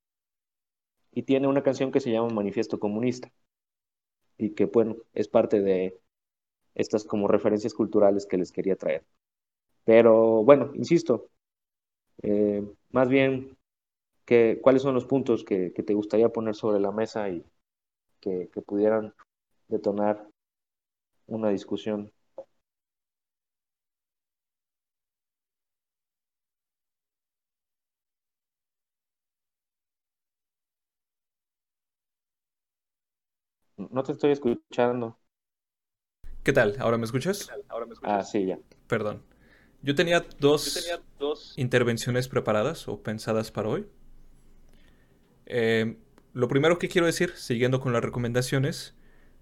[1.15, 3.31] y tiene una canción que se llama Manifiesto Comunista
[4.37, 5.99] y que bueno, es parte de
[6.75, 9.05] estas como referencias culturales que les quería traer.
[9.85, 11.29] Pero bueno, insisto,
[12.23, 13.57] eh, más bien,
[14.25, 17.45] que, ¿cuáles son los puntos que, que, te gustaría poner sobre la mesa y
[18.21, 19.15] que, que pudieran
[19.69, 20.27] detonar
[21.27, 22.13] una discusión
[33.95, 35.17] No te estoy escuchando.
[36.43, 36.75] ¿Qué tal?
[36.81, 37.49] ¿Ahora me escuchas?
[37.69, 38.13] ¿Ahora me escuchas?
[38.13, 38.59] Ah, sí, ya.
[38.89, 39.23] Perdón.
[39.83, 43.87] Yo tenía dos, intervenciones preparadas o pensadas para hoy.
[45.47, 45.97] Eh,
[46.33, 48.97] lo primero que quiero decir, siguiendo con las recomendaciones,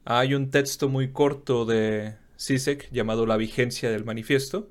[0.04, 4.68] hay un texto muy corto de CISEC llamado La vigencia del manifiesto,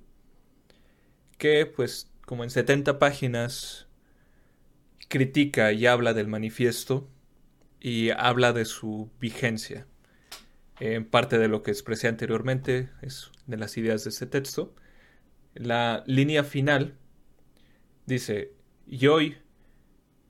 [1.39, 3.87] que pues como en 70 páginas
[5.07, 7.09] critica y habla del manifiesto
[7.81, 9.87] y habla de su vigencia.
[10.79, 14.73] En parte de lo que expresé anteriormente es de las ideas de este texto.
[15.55, 16.95] La línea final
[18.05, 18.53] dice,
[18.87, 19.37] y hoy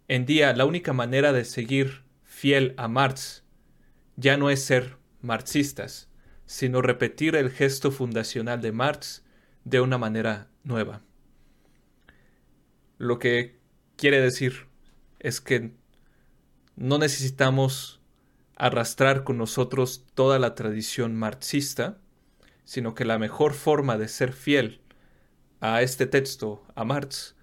[0.08, 3.44] en día la única manera de seguir fiel a Marx
[4.16, 6.10] ya no es ser marxistas,
[6.46, 9.24] sino repetir el gesto fundacional de Marx
[9.64, 11.02] de una manera nueva.
[12.98, 13.60] Lo que
[13.96, 14.68] quiere decir
[15.20, 15.72] es que
[16.76, 18.02] no necesitamos
[18.56, 21.98] arrastrar con nosotros toda la tradición marxista,
[22.64, 24.82] sino que la mejor forma de ser fiel
[25.60, 27.36] a este texto, a Marx,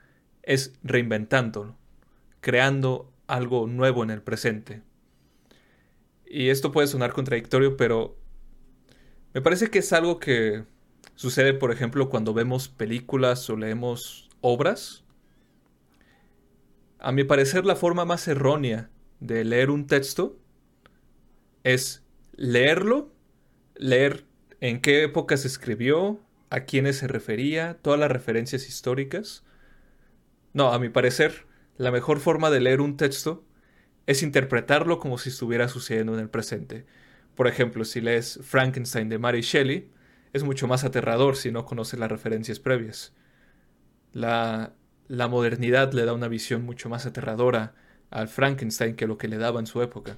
[0.43, 1.77] es reinventándolo,
[2.41, 4.83] creando algo nuevo en el presente.
[6.25, 8.17] Y esto puede sonar contradictorio, pero
[9.35, 10.65] me parece que es algo que
[11.15, 15.05] sucede, por ejemplo, cuando vemos películas o leemos obras.
[16.99, 18.91] A mi parecer, la forma más errónea
[19.21, 20.39] de leer un texto
[21.65, 22.05] es
[22.37, 23.13] leerlo,
[23.77, 24.25] leer
[24.61, 29.45] en qué época se escribió, a quiénes se refería, todas las referencias históricas.
[30.53, 31.47] No, a mi parecer,
[31.77, 33.45] la mejor forma de leer un texto
[34.07, 36.87] es interpretarlo como si estuviera sucediendo en el presente.
[37.35, 39.91] Por ejemplo, si lees Frankenstein de Mary Shelley,
[40.33, 43.15] es mucho más aterrador si no conoces las referencias previas.
[44.13, 44.75] La,
[45.07, 47.75] la modernidad le da una visión mucho más aterradora
[48.11, 50.17] al Frankenstein que lo que le daba en su época.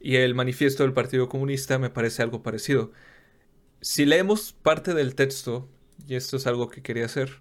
[0.00, 2.92] Y el manifiesto del Partido Comunista me parece algo parecido.
[3.80, 5.68] Si leemos parte del texto,
[6.06, 7.40] y esto es algo que quería hacer,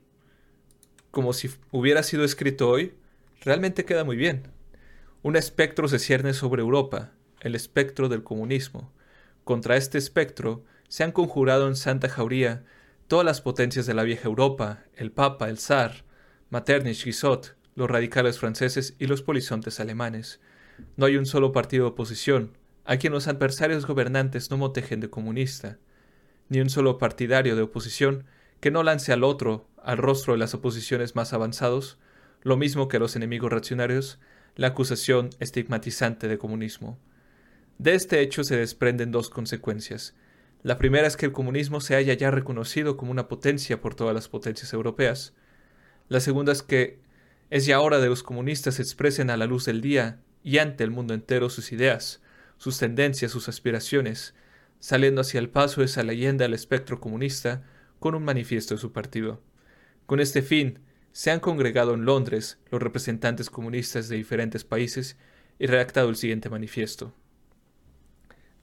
[1.11, 2.93] como si hubiera sido escrito hoy,
[3.41, 4.47] realmente queda muy bien.
[5.21, 7.11] Un espectro se cierne sobre Europa,
[7.41, 8.91] el espectro del comunismo.
[9.43, 12.63] Contra este espectro se han conjurado en Santa Jauría
[13.07, 16.05] todas las potencias de la vieja Europa, el Papa, el Zar,
[16.49, 20.39] Metternich, Guizot, los radicales franceses y los polizontes alemanes.
[20.97, 25.09] No hay un solo partido de oposición, a quien los adversarios gobernantes no motejen de
[25.09, 25.77] comunista,
[26.49, 28.25] ni un solo partidario de oposición
[28.59, 31.97] que no lance al otro, al rostro de las oposiciones más avanzados,
[32.41, 34.19] lo mismo que a los enemigos reaccionarios,
[34.55, 36.99] la acusación estigmatizante de comunismo.
[37.77, 40.13] De este hecho se desprenden dos consecuencias.
[40.61, 44.13] La primera es que el comunismo se haya ya reconocido como una potencia por todas
[44.13, 45.33] las potencias europeas.
[46.07, 46.99] La segunda es que
[47.49, 50.91] es ya hora de los comunistas expresen a la luz del día y ante el
[50.91, 52.21] mundo entero sus ideas,
[52.57, 54.33] sus tendencias, sus aspiraciones,
[54.79, 57.63] saliendo hacia el paso esa leyenda al espectro comunista
[57.99, 59.41] con un manifiesto de su partido.
[60.05, 60.79] Con este fin,
[61.13, 65.15] se han congregado en Londres los representantes comunistas de diferentes países
[65.59, 67.13] y redactado el siguiente manifiesto,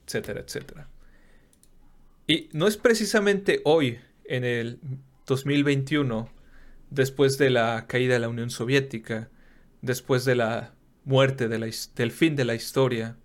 [0.05, 0.89] etcétera, etcétera.
[2.27, 4.79] Y no es precisamente hoy, en el
[5.25, 6.29] 2021,
[6.91, 9.29] después de la caída de la Unión Soviética,
[9.81, 10.75] después de la
[11.05, 13.17] muerte del fin de la historia,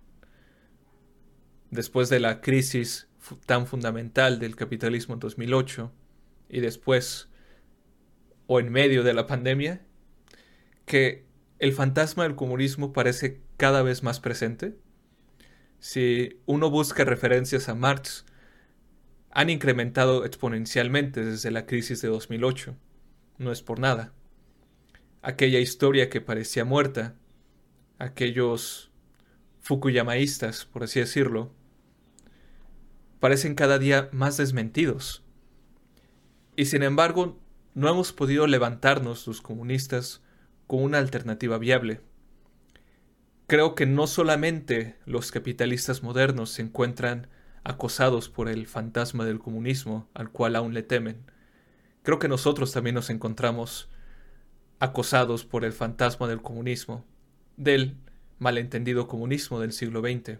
[1.69, 3.07] después de la crisis
[3.45, 5.91] tan fundamental del capitalismo en 2008
[6.49, 7.29] y después
[8.47, 9.85] o en medio de la pandemia,
[10.85, 11.25] que
[11.59, 14.77] el fantasma del comunismo parece cada vez más presente.
[15.79, 18.25] Si uno busca referencias a Marx,
[19.31, 22.77] han incrementado exponencialmente desde la crisis de 2008
[23.37, 24.13] no es por nada.
[25.21, 27.15] Aquella historia que parecía muerta,
[27.99, 28.91] aquellos
[29.61, 31.51] fukuyamaístas, por así decirlo,
[33.19, 35.23] parecen cada día más desmentidos.
[36.55, 37.39] Y sin embargo,
[37.73, 40.23] no hemos podido levantarnos los comunistas
[40.65, 42.01] con una alternativa viable.
[43.47, 47.27] Creo que no solamente los capitalistas modernos se encuentran
[47.63, 51.31] acosados por el fantasma del comunismo al cual aún le temen.
[52.07, 53.89] Creo que nosotros también nos encontramos
[54.79, 57.03] acosados por el fantasma del comunismo,
[57.57, 57.97] del
[58.39, 60.39] malentendido comunismo del siglo XX,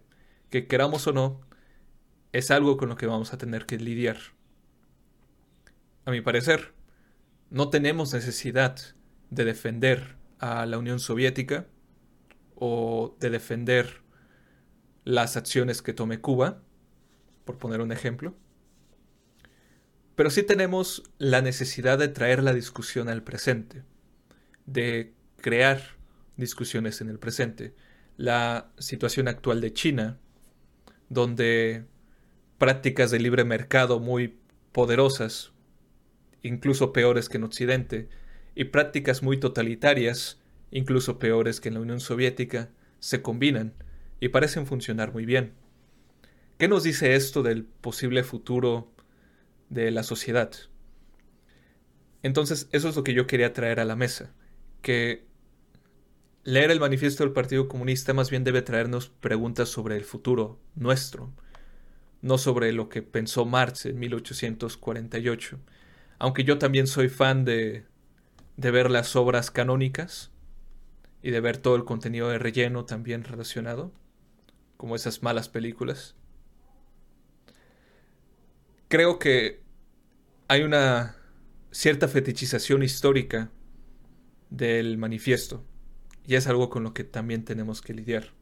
[0.49, 1.41] que queramos o no,
[2.31, 4.15] es algo con lo que vamos a tener que lidiar.
[6.05, 6.73] A mi parecer,
[7.49, 8.77] no tenemos necesidad
[9.29, 11.67] de defender a la Unión Soviética
[12.55, 14.03] o de defender
[15.03, 16.61] las acciones que tome Cuba,
[17.43, 18.37] por poner un ejemplo.
[20.17, 23.83] Pero sí tenemos la necesidad de traer la discusión al presente,
[24.65, 25.79] de crear
[26.37, 27.75] discusiones en el presente.
[28.17, 30.17] La situación actual de China,
[31.09, 31.85] donde
[32.57, 34.39] prácticas de libre mercado muy
[34.71, 35.51] poderosas,
[36.41, 38.09] incluso peores que en Occidente,
[38.55, 40.39] y prácticas muy totalitarias,
[40.71, 43.75] incluso peores que en la Unión Soviética, se combinan
[44.19, 45.53] y parecen funcionar muy bien.
[46.57, 48.96] ¿Qué nos dice esto del posible futuro
[49.69, 50.51] de la sociedad?
[52.23, 54.33] Entonces, eso es lo que yo quería traer a la mesa,
[54.81, 55.25] que
[56.43, 61.33] leer el manifiesto del Partido Comunista más bien debe traernos preguntas sobre el futuro nuestro,
[62.21, 65.59] no sobre lo que pensó Marx en 1848.
[66.19, 67.85] Aunque yo también soy fan de,
[68.55, 70.31] de ver las obras canónicas
[71.21, 73.91] y de ver todo el contenido de relleno también relacionado,
[74.77, 76.15] como esas malas películas
[78.87, 79.61] creo que
[80.47, 81.15] hay una
[81.71, 83.51] cierta fetichización histórica
[84.49, 85.63] del manifiesto
[86.25, 88.33] y es algo con lo que también tenemos que lidiar.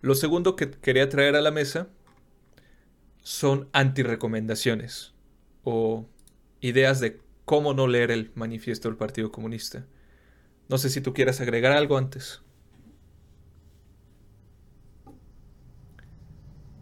[0.00, 1.88] Lo segundo que quería traer a la mesa
[3.22, 5.14] son antirecomendaciones
[5.62, 6.06] o
[6.60, 9.86] ideas de cómo no leer el manifiesto del Partido Comunista.
[10.68, 12.42] No sé si tú quieras agregar algo antes.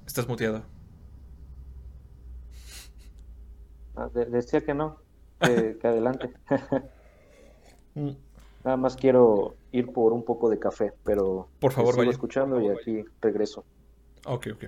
[0.06, 0.79] Estás muteado.
[3.96, 4.98] Ah, decía que no,
[5.40, 6.32] que, adelante.
[7.92, 8.10] Mm.
[8.62, 12.68] Nada más quiero ir por un poco de café, pero por favor, sigo escuchando y
[12.68, 13.64] aquí regreso.
[14.26, 14.64] Ok, ok.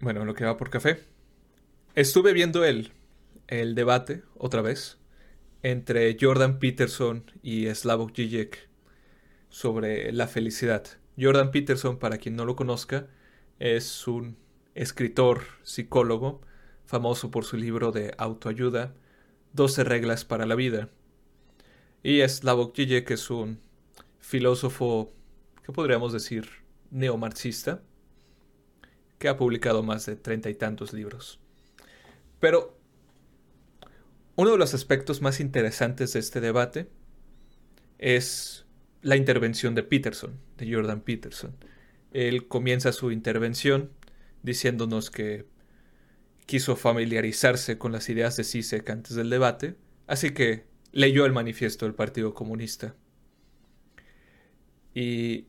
[0.00, 1.04] Bueno, lo que va por café.
[1.94, 2.92] Estuve viendo el,
[3.46, 4.98] el debate otra vez
[5.62, 8.68] entre Jordan Peterson y Slavoj Žižek
[9.48, 10.84] sobre la felicidad.
[11.18, 13.08] Jordan Peterson, para quien no lo conozca,
[13.58, 14.36] es un
[14.78, 16.40] escritor, psicólogo,
[16.86, 18.94] famoso por su libro de autoayuda,
[19.52, 20.88] 12 reglas para la vida.
[22.04, 23.60] Y Slavoj Žižek es un
[24.20, 25.12] filósofo,
[25.64, 26.48] ¿qué podríamos decir?
[26.92, 27.82] Neomarxista,
[29.18, 31.40] que ha publicado más de treinta y tantos libros.
[32.38, 32.78] Pero
[34.36, 36.88] uno de los aspectos más interesantes de este debate
[37.98, 38.64] es
[39.02, 41.56] la intervención de Peterson, de Jordan Peterson.
[42.12, 43.97] Él comienza su intervención
[44.48, 45.46] diciéndonos que
[46.46, 49.76] quiso familiarizarse con las ideas de Zizek antes del debate,
[50.06, 52.94] así que leyó el manifiesto del Partido Comunista.
[54.94, 55.46] Y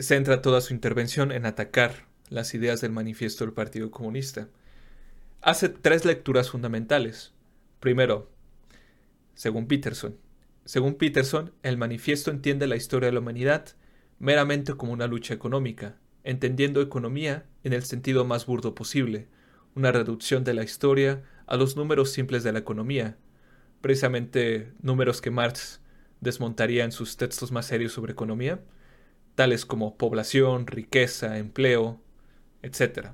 [0.00, 4.48] centra toda su intervención en atacar las ideas del manifiesto del Partido Comunista.
[5.42, 7.32] Hace tres lecturas fundamentales.
[7.78, 8.30] Primero,
[9.34, 10.16] según Peterson.
[10.64, 13.76] Según Peterson, el manifiesto entiende la historia de la humanidad
[14.18, 19.28] meramente como una lucha económica, entendiendo economía en el sentido más burdo posible,
[19.74, 23.16] una reducción de la historia a los números simples de la economía,
[23.80, 25.80] precisamente números que Marx
[26.20, 28.62] desmontaría en sus textos más serios sobre economía,
[29.34, 32.00] tales como población, riqueza, empleo,
[32.62, 33.08] etc.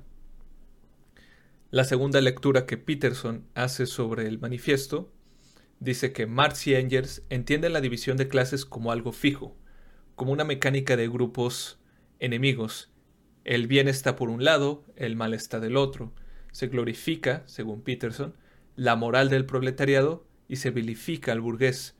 [1.71, 5.11] La segunda lectura que Peterson hace sobre el manifiesto
[5.79, 9.55] dice que Marx y Engels entienden la división de clases como algo fijo,
[10.15, 11.79] como una mecánica de grupos
[12.19, 12.91] enemigos
[13.49, 16.13] el bien está por un lado, el mal está del otro.
[16.51, 18.35] Se glorifica, según Peterson,
[18.75, 21.95] la moral del proletariado y se vilifica al burgués.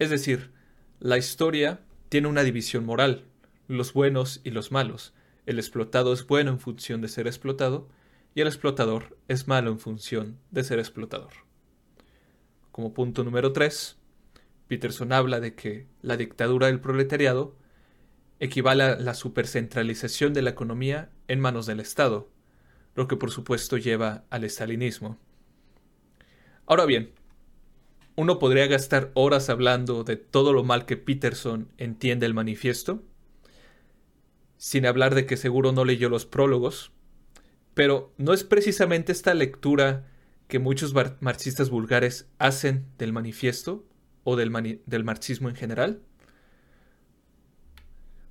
[0.00, 0.50] Es decir,
[0.98, 3.26] la historia tiene una división moral,
[3.68, 5.14] los buenos y los malos.
[5.46, 7.88] El explotado es bueno en función de ser explotado
[8.34, 11.30] y el explotador es malo en función de ser explotador.
[12.72, 13.96] Como punto número 3,
[14.66, 17.54] Peterson habla de que la dictadura del proletariado
[18.40, 22.30] equivale a la supercentralización de la economía en manos del Estado,
[22.94, 25.18] lo que por supuesto lleva al estalinismo.
[26.66, 27.12] Ahora bien,
[28.16, 33.02] uno podría gastar horas hablando de todo lo mal que Peterson entiende el manifiesto,
[34.56, 36.90] sin hablar de que seguro no leyó los prólogos,
[37.74, 40.04] pero no es precisamente esta lectura
[40.48, 43.86] que muchos marxistas vulgares hacen del manifiesto
[44.24, 46.02] o del, del marxismo en general,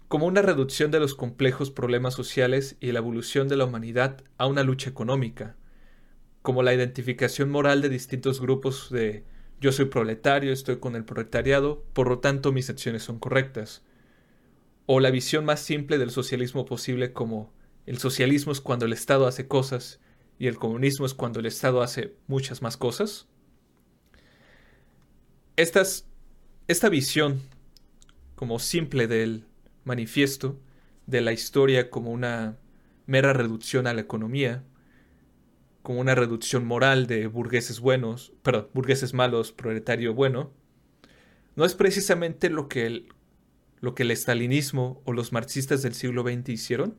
[0.08, 4.48] como una reducción de los complejos problemas sociales y la evolución de la humanidad a
[4.48, 5.56] una lucha económica,
[6.42, 9.26] como la identificación moral de distintos grupos de
[9.60, 13.84] yo soy proletario, estoy con el proletariado, por lo tanto mis acciones son correctas,
[14.86, 17.52] o la visión más simple del socialismo posible como
[17.86, 20.00] el socialismo es cuando el Estado hace cosas
[20.40, 23.28] y el comunismo es cuando el Estado hace muchas más cosas.
[25.58, 27.42] esta visión
[28.36, 29.46] como simple del
[29.88, 30.60] manifiesto
[31.08, 32.60] de la historia como una
[33.08, 34.64] mera reducción a la economía,
[35.82, 40.52] como una reducción moral de burgueses buenos, perdón, burgueses malos, proletario bueno,
[41.56, 43.08] no es precisamente lo que el,
[43.80, 46.98] lo que el estalinismo o los marxistas del siglo XX hicieron.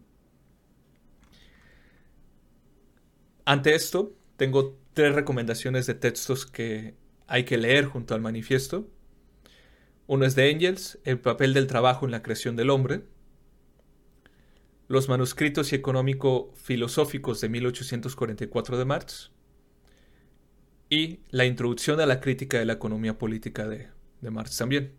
[3.45, 6.95] Ante esto, tengo tres recomendaciones de textos que
[7.27, 8.89] hay que leer junto al manifiesto.
[10.09, 13.03] Uno es de Engels, El papel del trabajo en la creación del hombre.
[14.89, 19.31] Los manuscritos y económico-filosóficos de 1844 de Marx.
[20.89, 23.89] Y la introducción a la crítica de la economía política de,
[24.23, 24.95] de Marx también.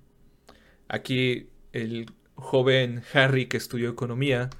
[0.88, 4.52] Aquí el joven Harry que estudió economía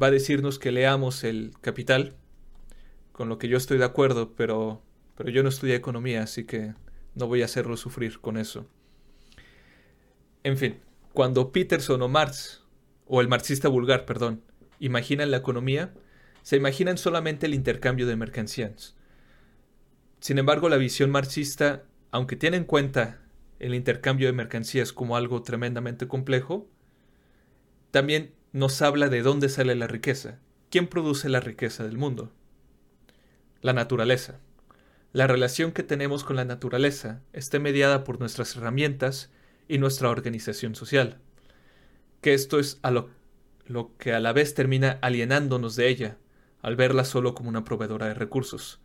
[0.00, 2.14] va a decirnos que leamos el Capital,
[3.10, 4.84] con lo que yo estoy de acuerdo, pero,
[5.16, 6.74] pero yo no estudié economía, así que
[7.16, 8.68] no voy a hacerlo sufrir con eso.
[10.46, 10.78] En fin,
[11.12, 12.62] cuando Peterson o Marx,
[13.04, 14.44] o el marxista vulgar, perdón,
[14.78, 15.92] imaginan la economía,
[16.42, 18.94] se imaginan solamente el intercambio de mercancías.
[20.20, 21.82] Sin embargo, la visión marxista,
[22.12, 23.18] aunque tiene en cuenta
[23.58, 26.68] el intercambio de mercancías como algo tremendamente complejo,
[27.90, 30.38] también nos habla de dónde sale la riqueza,
[30.70, 32.30] quién produce la riqueza del mundo.
[33.62, 34.38] La naturaleza.
[35.12, 39.32] La relación que tenemos con la naturaleza está mediada por nuestras herramientas
[39.68, 41.18] y nuestra organización social.
[42.20, 43.10] Que esto es a lo,
[43.66, 46.18] lo que a la vez termina alienándonos de ella,
[46.62, 48.80] al verla solo como una proveedora de recursos.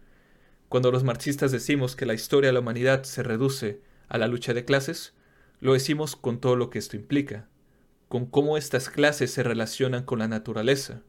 [0.69, 4.53] Cuando los marxistas decimos que la historia de la humanidad se reduce a la lucha
[4.53, 5.13] de clases,
[5.59, 7.49] lo decimos con todo lo que esto implica,
[8.07, 11.03] con cómo estas clases se relacionan con la naturaleza,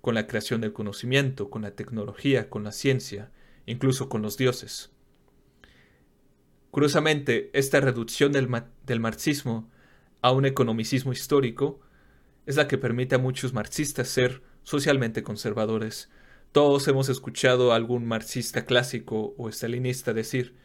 [0.00, 3.30] con la creación del conocimiento, con la tecnología, con la ciencia,
[3.66, 4.93] incluso con los dioses.
[6.74, 8.48] Curiosamente, esta reducción del,
[8.98, 9.70] marxismo
[10.22, 11.78] a un economicismo histórico
[12.46, 16.10] es la que permite a muchos marxistas ser socialmente conservadores.
[16.50, 20.56] Todos hemos escuchado a algún marxista clásico o estalinista decir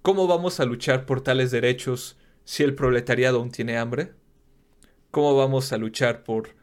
[0.00, 4.14] ¿Cómo vamos a luchar por tales derechos si el proletariado aún tiene hambre?
[5.10, 6.56] ¿Cómo vamos a luchar por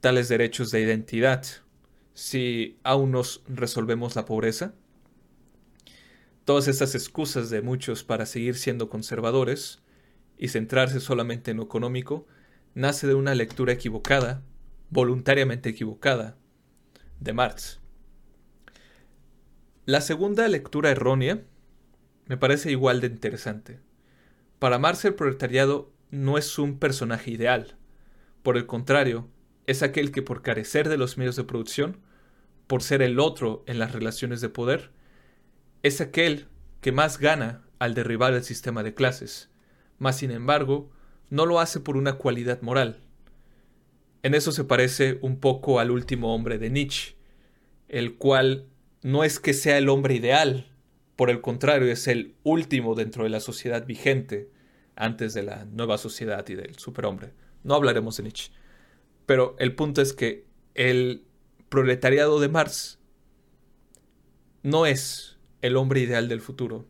[0.00, 1.42] tales derechos de identidad
[2.12, 4.74] si aún nos resolvemos la pobreza?
[6.46, 9.82] Todas estas excusas de muchos para seguir siendo conservadores
[10.38, 12.28] y centrarse solamente en lo económico
[12.72, 14.44] nace de una lectura equivocada,
[14.88, 16.36] voluntariamente equivocada,
[17.18, 17.80] de Marx.
[19.86, 21.42] La segunda lectura errónea
[22.26, 23.80] me parece igual de interesante.
[24.60, 27.76] Para Marx el proletariado no es un personaje ideal.
[28.44, 29.28] Por el contrario,
[29.66, 31.98] es aquel que por carecer de los medios de producción,
[32.68, 34.92] por ser el otro en las relaciones de poder,
[35.86, 36.48] es aquel
[36.80, 39.50] que más gana al derribar el sistema de clases,
[39.98, 40.90] mas sin embargo
[41.30, 43.00] no lo hace por una cualidad moral.
[44.22, 47.16] En eso se parece un poco al último hombre de Nietzsche,
[47.88, 48.66] el cual
[49.02, 50.72] no es que sea el hombre ideal,
[51.14, 54.50] por el contrario es el último dentro de la sociedad vigente
[54.96, 57.32] antes de la nueva sociedad y del superhombre.
[57.62, 58.50] No hablaremos de Nietzsche.
[59.24, 61.24] Pero el punto es que el
[61.68, 62.98] proletariado de Marx
[64.62, 65.35] no es
[65.66, 66.86] el hombre ideal del futuro.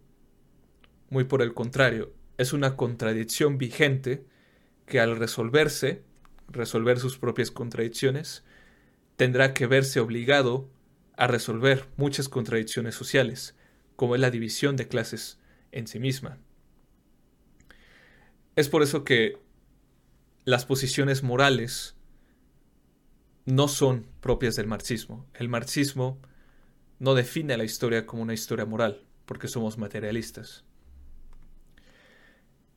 [1.11, 4.24] Muy por el contrario, es una contradicción vigente
[4.87, 6.03] que al resolverse,
[6.49, 8.45] resolver sus propias contradicciones,
[9.16, 10.68] tendrá que verse obligado
[11.16, 13.57] a resolver muchas contradicciones sociales,
[13.97, 15.39] como es la división de clases
[15.72, 16.39] en sí misma.
[18.55, 19.39] Es por eso que
[20.45, 21.97] las posiciones morales
[23.47, 25.27] no son propias del marxismo.
[25.35, 26.20] El marxismo
[26.99, 30.64] no define la historia como una historia moral, porque somos materialistas.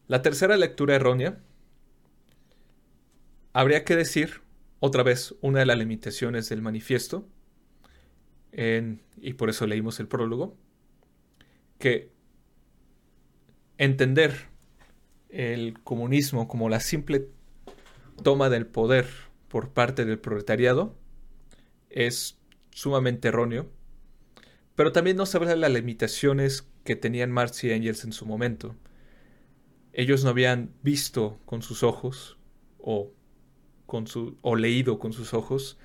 [0.07, 1.39] La tercera lectura errónea
[3.53, 4.41] habría que decir,
[4.79, 7.27] otra vez, una de las limitaciones del manifiesto,
[8.51, 10.57] y por eso leímos el prólogo,
[11.77, 12.11] que
[13.77, 14.47] entender
[15.29, 17.29] el comunismo como la simple
[18.23, 19.07] toma del poder
[19.47, 20.95] por parte del proletariado
[21.89, 22.37] es
[22.71, 23.69] sumamente erróneo,
[24.79, 28.77] pero también nos habla las limitaciones que tenían Marx y Engels en su momento.
[29.91, 32.37] Ellos no habían visto con sus ojos
[32.77, 33.11] o
[34.55, 35.77] leído con sus ojos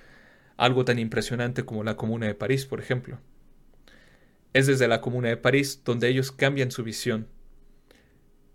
[0.57, 3.19] algo tan impresionante como la Comuna de París, por ejemplo.
[4.53, 7.27] Es desde la Comuna de París donde ellos cambian su visión.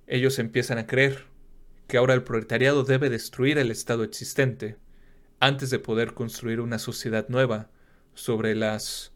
[0.08, 1.26] Ellos empiezan a creer
[1.88, 4.78] que ahora el proletariado debe destruir el Estado existente
[5.42, 7.70] antes de poder construir una sociedad nueva
[8.14, 9.12] sobre las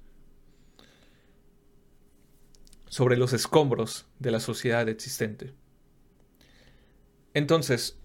[2.94, 5.52] sobre los escombros de la sociedad existente.
[7.34, 7.98] Entonces,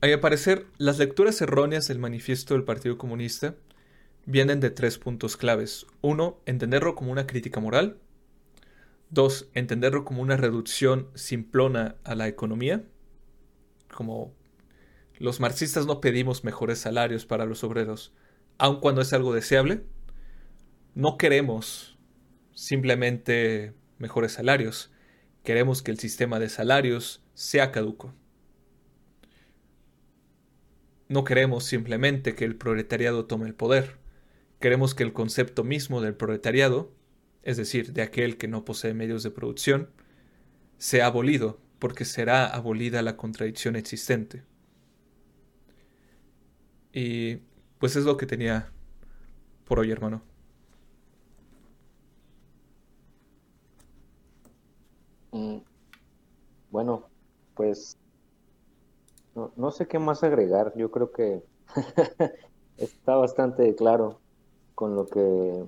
[0.00, 3.56] a mi parecer, las lecturas erróneas del manifiesto del Partido Comunista
[4.24, 5.84] vienen de tres puntos claves.
[6.00, 7.98] Uno, entenderlo como una crítica moral.
[9.10, 12.84] Dos, entenderlo como una reducción simplona a la economía.
[13.92, 14.32] Como
[15.18, 18.14] los marxistas no pedimos mejores salarios para los obreros,
[18.58, 19.82] aun cuando es algo deseable.
[20.94, 21.91] No queremos
[22.54, 24.90] simplemente mejores salarios.
[25.44, 28.14] Queremos que el sistema de salarios sea caduco.
[31.08, 33.98] No queremos simplemente que el proletariado tome el poder.
[34.60, 36.92] Queremos que el concepto mismo del proletariado,
[37.42, 39.90] es decir, de aquel que no posee medios de producción,
[40.78, 44.44] sea abolido, porque será abolida la contradicción existente.
[46.92, 47.38] Y
[47.78, 48.70] pues es lo que tenía
[49.64, 50.31] por hoy, hermano.
[55.32, 55.58] Mm,
[56.70, 57.08] bueno,
[57.54, 57.98] pues
[59.34, 60.72] no, no, sé qué más agregar.
[60.76, 61.42] Yo creo que
[62.76, 64.20] está bastante claro
[64.74, 65.64] con lo que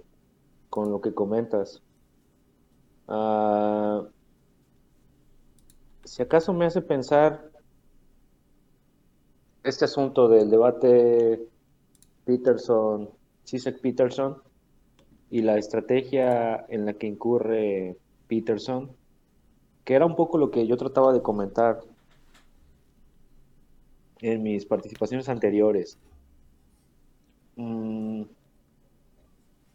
[0.70, 1.82] con lo que comentas.
[3.08, 4.02] Ah,
[6.04, 7.50] si acaso me hace pensar
[9.62, 11.48] este asunto del debate
[12.24, 13.08] Peterson,
[13.44, 14.42] Chisek Peterson
[15.30, 17.96] y la estrategia en la que incurre
[18.28, 18.90] Peterson,
[19.84, 21.80] que era un poco lo que yo trataba de comentar
[24.20, 25.98] en mis participaciones anteriores.
[27.56, 28.22] Mm,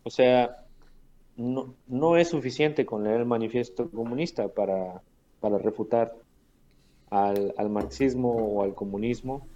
[0.03, 0.65] o sea,
[1.37, 5.01] no, no, es suficiente con leer el manifiesto comunista para,
[5.39, 6.15] para refutar
[7.11, 9.47] al, al, marxismo o al comunismo,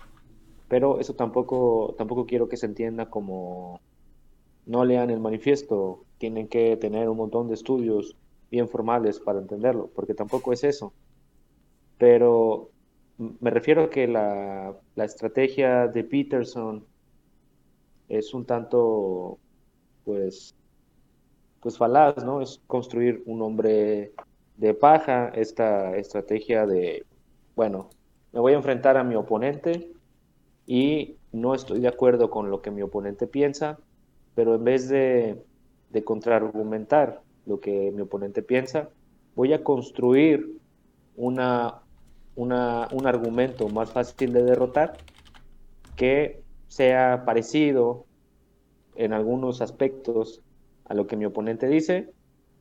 [0.68, 3.82] pero eso tampoco, tampoco quiero que se entienda como
[4.66, 8.16] no lean el manifiesto, tienen que tener un montón de estudios
[8.54, 10.94] bien formales para entenderlo, porque tampoco es eso.
[11.98, 12.70] Pero
[13.18, 16.86] me refiero a que la, la estrategia de Peterson
[18.08, 19.40] es un tanto
[20.06, 20.54] pues,
[21.62, 22.42] pues falaz, ¿no?
[22.42, 24.14] Es construir un hombre
[24.58, 27.08] de paja, esta estrategia de,
[27.56, 27.90] bueno,
[28.34, 29.90] me voy a enfrentar a mi oponente
[30.68, 33.80] y no estoy de acuerdo con lo que mi oponente piensa,
[34.36, 35.44] pero en vez de,
[35.90, 38.90] de contraargumentar lo que mi oponente piensa,
[39.36, 40.58] voy a construir
[41.16, 41.82] una,
[42.36, 44.98] una, un argumento más fácil de derrotar
[45.96, 48.06] que sea parecido
[48.96, 50.42] en algunos aspectos
[50.86, 52.10] a lo que mi oponente dice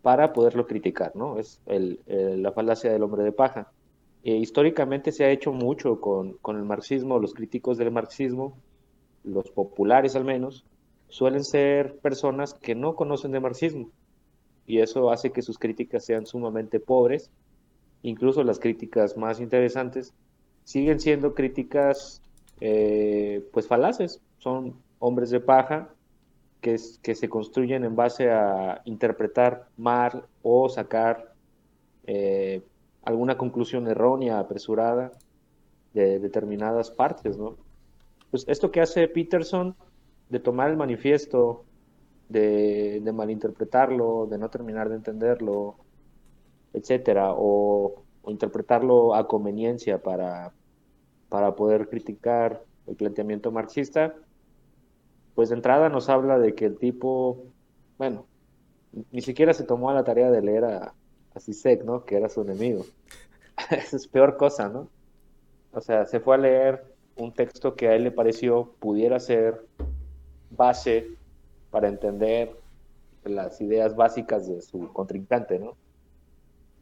[0.02, 1.38] para poderlo criticar, ¿no?
[1.38, 3.70] Es el, la falacia del hombre de paja.
[4.24, 8.56] Eh, históricamente se ha hecho mucho con, con, el marxismo, los críticos del marxismo,
[9.24, 10.64] los populares al menos,
[11.08, 13.90] suelen ser personas que no conocen de marxismo
[14.66, 17.30] y eso hace que sus críticas sean sumamente pobres,
[18.02, 20.14] incluso las críticas más interesantes
[20.64, 22.22] siguen siendo críticas
[22.60, 25.88] eh, pues falaces, son hombres de paja
[26.60, 31.34] que, que se construyen en base a interpretar mal o sacar
[32.06, 32.62] eh,
[33.02, 35.12] alguna conclusión errónea, apresurada
[35.92, 37.56] de determinadas partes, ¿no?
[38.30, 39.74] Pues esto que hace Peterson
[40.30, 41.64] de tomar el manifiesto,
[42.32, 45.76] de, malinterpretarlo, de no terminar de entenderlo,
[46.72, 50.52] etcétera, o, o, interpretarlo a conveniencia para,
[51.28, 54.14] para poder criticar el planteamiento marxista,
[55.34, 57.44] pues de entrada nos habla de que el tipo,
[57.98, 58.26] bueno,
[59.10, 60.94] ni siquiera se tomó a la tarea de leer a,
[61.34, 62.04] a Sisek, ¿no?
[62.04, 62.84] Que era su enemigo.
[63.70, 64.88] Esa es peor cosa, ¿no?
[65.72, 66.84] O sea, se fue a leer
[67.16, 69.66] un texto que a él le pareció pudiera ser
[70.50, 71.16] base
[71.72, 72.54] para entender
[73.24, 75.76] las ideas básicas de su contrincante, ¿no?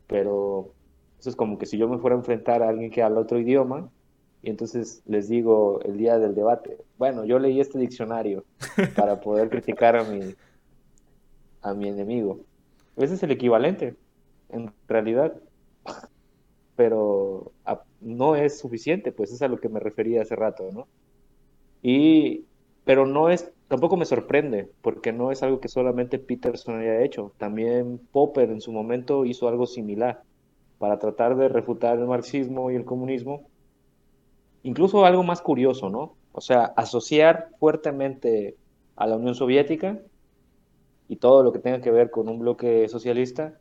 [0.06, 0.74] Pero
[1.18, 3.38] eso es como que si yo me fuera a enfrentar a alguien que habla otro
[3.38, 3.88] idioma,
[4.42, 8.44] y entonces les digo el día del debate, bueno, yo leí este diccionario
[8.96, 10.34] para poder criticar a mi,
[11.62, 12.40] a mi enemigo.
[12.96, 13.94] Ese es el equivalente,
[14.48, 15.34] en realidad.
[16.76, 17.52] Pero
[18.00, 20.88] no es suficiente, pues es a lo que me refería hace rato, ¿no?
[21.82, 22.46] Y,
[22.84, 27.32] pero no es, tampoco me sorprende, porque no es algo que solamente Peterson haya hecho.
[27.38, 30.24] También Popper en su momento hizo algo similar
[30.78, 33.46] para tratar de refutar el marxismo y el comunismo.
[34.64, 36.16] Incluso algo más curioso, ¿no?
[36.32, 38.56] O sea, asociar fuertemente
[38.96, 40.00] a la Unión Soviética
[41.06, 43.56] y todo lo que tenga que ver con un bloque socialista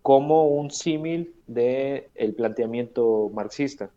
[0.00, 3.90] como un símil del el planteamiento marxista.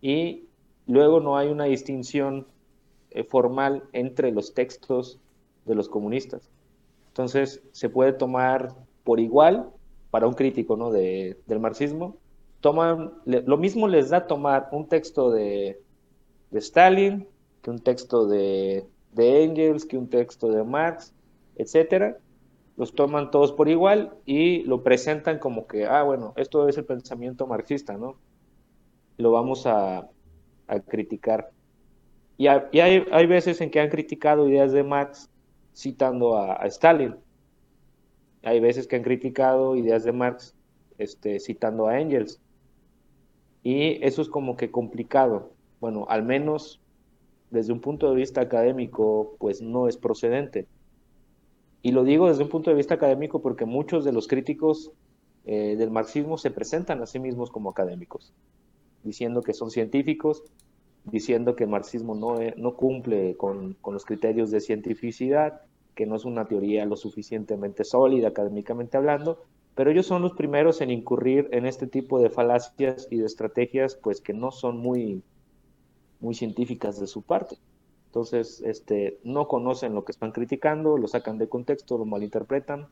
[0.00, 0.46] Y
[0.86, 2.46] luego no hay una distinción
[3.10, 5.18] eh, formal entre los textos
[5.64, 6.50] de los comunistas.
[7.08, 9.70] Entonces se puede tomar por igual
[10.10, 10.90] para un crítico ¿no?
[10.90, 12.16] de, del marxismo.
[12.60, 15.80] Toman, lo mismo les da tomar un texto de,
[16.50, 17.26] de Stalin
[17.62, 21.14] que un texto de, de Engels, que un texto de Marx,
[21.56, 22.18] etcétera,
[22.76, 26.86] los toman todos por igual y lo presentan como que, ah, bueno, esto es el
[26.86, 28.16] pensamiento marxista, ¿no?
[29.18, 30.08] Lo vamos a,
[30.86, 31.50] criticar.
[32.40, 35.28] Y, hay, hay, veces en que han criticado ideas de Marx
[35.74, 37.16] citando a, Stalin.
[38.42, 40.54] Hay veces que han criticado ideas de Marx
[40.96, 42.40] este, citando a Engels.
[43.62, 45.52] Y eso es como que complicado.
[45.82, 46.80] Bueno, al menos
[47.50, 50.66] desde un punto de vista académico, pues no es procedente.
[51.82, 54.92] Y lo digo desde un punto de vista académico porque muchos de los críticos
[55.44, 58.32] eh, del marxismo se presentan a sí mismos como académicos,
[59.04, 60.42] diciendo que son científicos,
[61.04, 65.62] diciendo que el marxismo no, no cumple con, con, los criterios de cientificidad,
[65.94, 69.42] que no es una teoría lo suficientemente sólida académicamente hablando,
[69.74, 73.96] pero ellos son los primeros en incurrir en este tipo de falacias y de estrategias
[73.96, 75.22] pues que no son muy,
[76.20, 77.56] muy científicas de su parte.
[78.06, 82.88] Entonces, este, no conocen lo que están criticando, lo sacan de contexto, lo malinterpretan.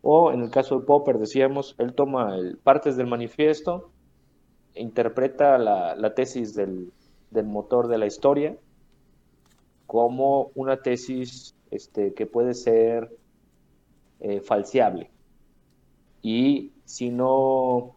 [0.00, 3.90] O en el caso de Popper, decíamos, él toma partes del manifiesto,
[4.74, 6.92] interpreta la, tesis del,
[7.42, 8.56] motor de la historia
[9.86, 13.10] como una tesis este, que puede ser
[14.20, 15.10] eh, falseable.
[16.22, 17.96] Y si no,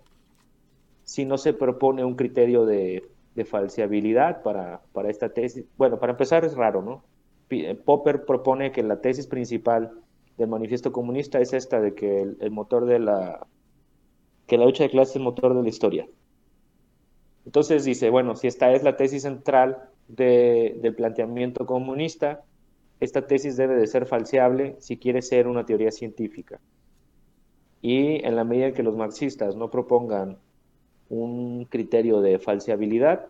[1.03, 3.03] si no se propone un criterio de
[3.37, 5.63] de falseabilidad para, para esta tesis.
[5.77, 7.03] Bueno, para empezar es raro, ¿no?
[7.51, 9.91] Eh, Popper propone que la tesis principal
[10.37, 13.45] del manifiesto comunista es esta de que el, motor de la
[14.47, 16.07] que la lucha de clases es el motor de la historia.
[17.47, 22.43] Entonces dice, bueno, si esta es la tesis central de, del planteamiento comunista,
[22.99, 26.59] esta tesis debe de ser falseable si quiere ser una teoría científica.
[27.81, 30.37] Y en la medida en que los marxistas no propongan
[31.07, 33.27] un criterio de falseabilidad,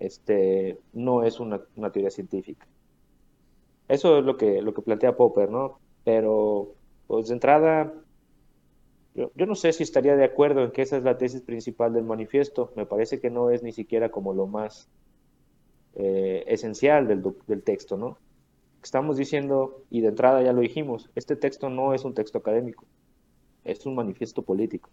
[0.00, 1.60] este, no es una,
[1.92, 2.66] teoría científica.
[3.86, 5.78] Eso es lo que, lo que plantea Popper, ¿no?
[6.02, 6.72] Pero,
[7.06, 7.94] pues de entrada,
[9.34, 12.04] yo, no sé si estaría de acuerdo en que esa es la tesis principal del
[12.04, 12.72] manifiesto.
[12.76, 14.88] Me parece que no es ni siquiera como lo más
[15.94, 18.18] eh, esencial del, texto, ¿no?
[18.82, 22.86] Estamos diciendo, y de entrada ya lo dijimos, este texto no es un texto académico,
[23.64, 24.88] es un manifiesto político.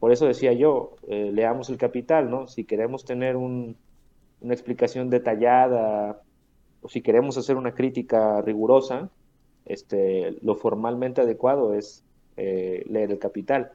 [0.00, 2.46] Por eso decía yo, eh, leamos el capital, ¿no?
[2.46, 3.74] Si queremos tener una
[4.40, 6.22] explicación detallada
[6.80, 9.10] o si queremos hacer una crítica rigurosa,
[9.64, 12.04] este, lo formalmente adecuado es
[12.36, 13.72] eh, leer el capital.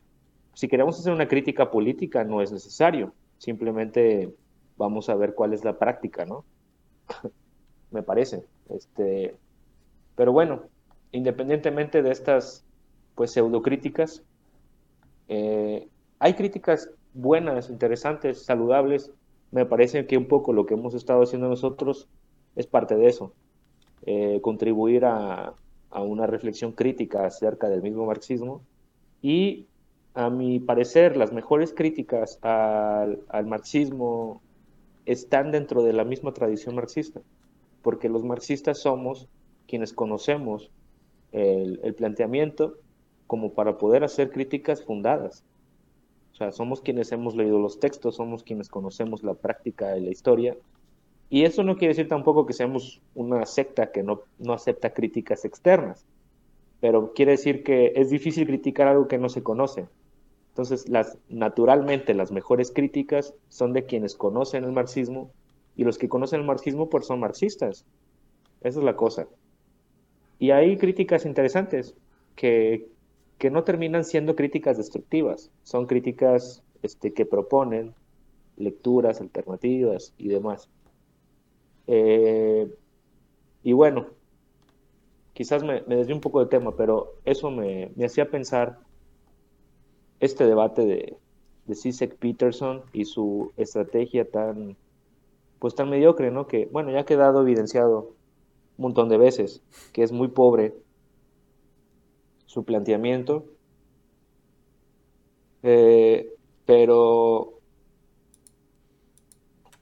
[0.54, 3.14] Si queremos hacer una crítica política, no es necesario.
[3.38, 4.34] Simplemente
[4.78, 6.46] vamos a ver cuál es la práctica, ¿no?
[7.92, 8.44] Me parece.
[8.70, 9.36] Este,
[10.16, 10.64] pero bueno,
[11.12, 12.66] independientemente de estas
[13.16, 14.24] pues pseudocríticas,
[15.28, 15.88] eh,
[16.20, 19.12] hay críticas buenas, interesantes, saludables.
[19.52, 22.08] Me parece que un poco lo que hemos estado haciendo nosotros
[22.56, 23.34] es parte de eso.
[24.06, 25.54] Eh, contribuir a,
[26.02, 28.62] una reflexión crítica acerca del mismo marxismo.
[29.22, 29.68] Y
[30.14, 34.42] a mi parecer, las mejores críticas al, marxismo
[35.06, 37.22] están dentro de la misma tradición marxista,
[37.82, 39.28] porque los marxistas somos
[39.68, 40.72] quienes conocemos
[41.32, 42.78] el planteamiento
[43.28, 45.44] como para poder hacer críticas fundadas.
[46.32, 50.12] O sea, somos quienes hemos leído los textos, somos quienes conocemos la práctica de la
[50.12, 50.56] historia.
[51.30, 55.44] Y eso no quiere decir tampoco que seamos una secta que no, no acepta críticas
[55.44, 56.06] externas,
[56.80, 59.88] pero quiere decir que es difícil criticar algo que no se conoce.
[60.50, 65.32] Entonces, las, naturalmente, las mejores críticas son de quienes conocen el marxismo
[65.76, 67.86] y los que conocen el marxismo pues son marxistas.
[68.62, 69.28] Esa es la cosa.
[70.40, 71.94] Y hay críticas interesantes
[72.36, 72.88] que,
[73.38, 77.94] que no terminan siendo críticas destructivas, son críticas este, que proponen
[78.56, 80.70] lecturas alternativas y demás.
[81.88, 82.68] Eh,
[83.64, 84.08] y bueno,
[85.34, 88.80] quizás me, me desvío un poco de tema, pero eso me, hacía pensar
[90.20, 91.18] este debate de,
[91.66, 94.76] de Peterson y su estrategia tan,
[95.60, 96.48] pues tan mediocre, ¿no?
[96.48, 98.16] Que, bueno, ya ha quedado evidenciado
[98.78, 99.62] un montón de veces
[99.94, 100.74] que es muy pobre
[102.46, 103.46] su planteamiento,
[105.64, 106.34] eh,
[106.66, 107.57] pero,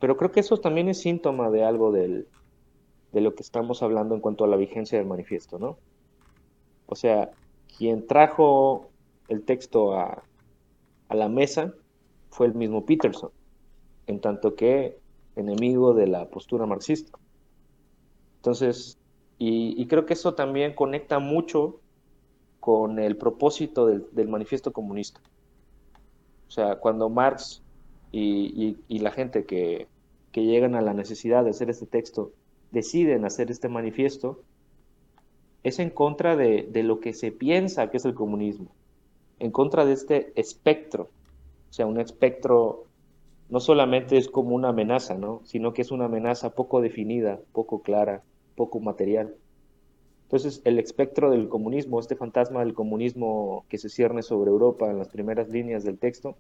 [0.06, 2.28] pero creo que eso también es síntoma de algo del,
[3.12, 5.80] de lo que estamos hablando en cuanto a la vigencia del manifiesto, ¿no?
[6.86, 7.32] O sea,
[7.76, 8.92] quien trajo
[9.30, 10.22] el texto a,
[11.08, 11.74] a la mesa
[12.30, 13.32] fue el mismo Peterson,
[14.06, 15.00] en tanto que
[15.36, 17.18] enemigo de la postura marxista.
[18.36, 19.00] Entonces,
[19.40, 21.80] y, creo que eso también conecta mucho
[22.60, 25.20] con el propósito del, manifiesto comunista.
[26.48, 27.64] O sea, cuando Marx
[28.12, 29.88] y, la gente que,
[30.44, 32.32] llegan a la necesidad de hacer este texto
[32.72, 34.42] deciden hacer este manifiesto,
[35.64, 38.68] es en contra de, de, lo que se piensa que es el comunismo,
[39.40, 41.10] en contra de este espectro,
[41.70, 42.86] o sea, un espectro
[43.50, 45.42] no solamente es como una amenaza, ¿no?
[45.44, 48.24] sino que es una amenaza poco definida, poco clara,
[48.56, 49.36] poco material.
[50.24, 54.98] Entonces, el espectro del comunismo, este fantasma del comunismo que se cierne sobre Europa en
[54.98, 56.36] las primeras líneas del texto,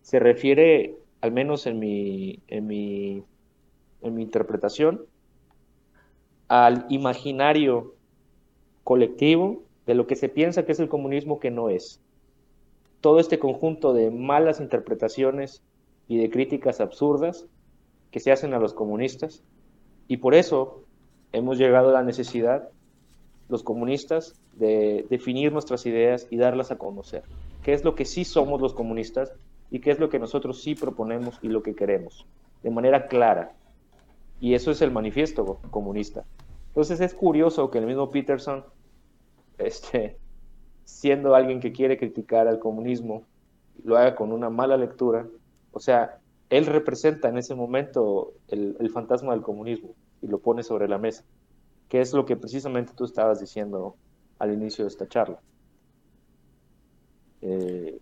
[0.00, 3.22] se refiere, al menos en mi, en mi,
[4.02, 5.04] en mi interpretación,
[6.48, 7.94] al imaginario
[8.84, 12.00] colectivo de lo que se piensa que es el comunismo que no es.
[13.00, 15.62] Todo este conjunto de malas interpretaciones
[16.08, 17.46] y de críticas absurdas
[18.10, 19.42] que se hacen a los comunistas.
[20.08, 20.82] Y por eso
[21.32, 22.70] hemos llegado a la necesidad,
[23.48, 27.22] los comunistas, de definir nuestras ideas y darlas a conocer.
[27.62, 29.32] ¿Qué es lo que sí somos los comunistas
[29.70, 32.26] y qué es lo que nosotros sí proponemos y lo que queremos?
[32.62, 33.52] De manera clara.
[34.40, 36.24] Y eso es el manifiesto comunista.
[36.68, 38.64] Entonces es curioso que el mismo Peterson,
[39.58, 40.16] este,
[40.84, 43.24] siendo alguien que quiere criticar al comunismo,
[43.84, 45.26] lo haga con una mala lectura
[45.72, 46.18] o sea,
[46.50, 51.24] él representa en ese momento el, fantasma del comunismo y lo pone sobre la mesa,
[51.88, 53.96] que es lo que precisamente tú estabas diciendo
[54.38, 55.40] al inicio de esta charla.
[57.42, 58.00] Eh,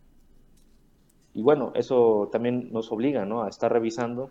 [1.36, 4.30] y bueno, eso también nos obliga a estar revisando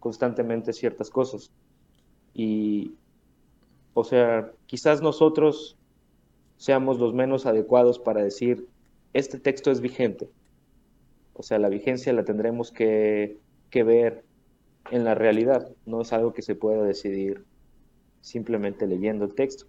[0.00, 1.52] constantemente ciertas cosas.
[2.34, 2.96] Y,
[3.94, 5.76] o sea, quizás nosotros
[6.56, 8.66] seamos los menos adecuados para decir,
[9.12, 10.28] este texto es vigente,
[11.32, 13.38] o sea, la vigencia la tendremos que,
[13.72, 14.24] ver
[14.90, 17.44] en la realidad, no es algo que se pueda decidir
[18.20, 19.66] simplemente leyendo el texto.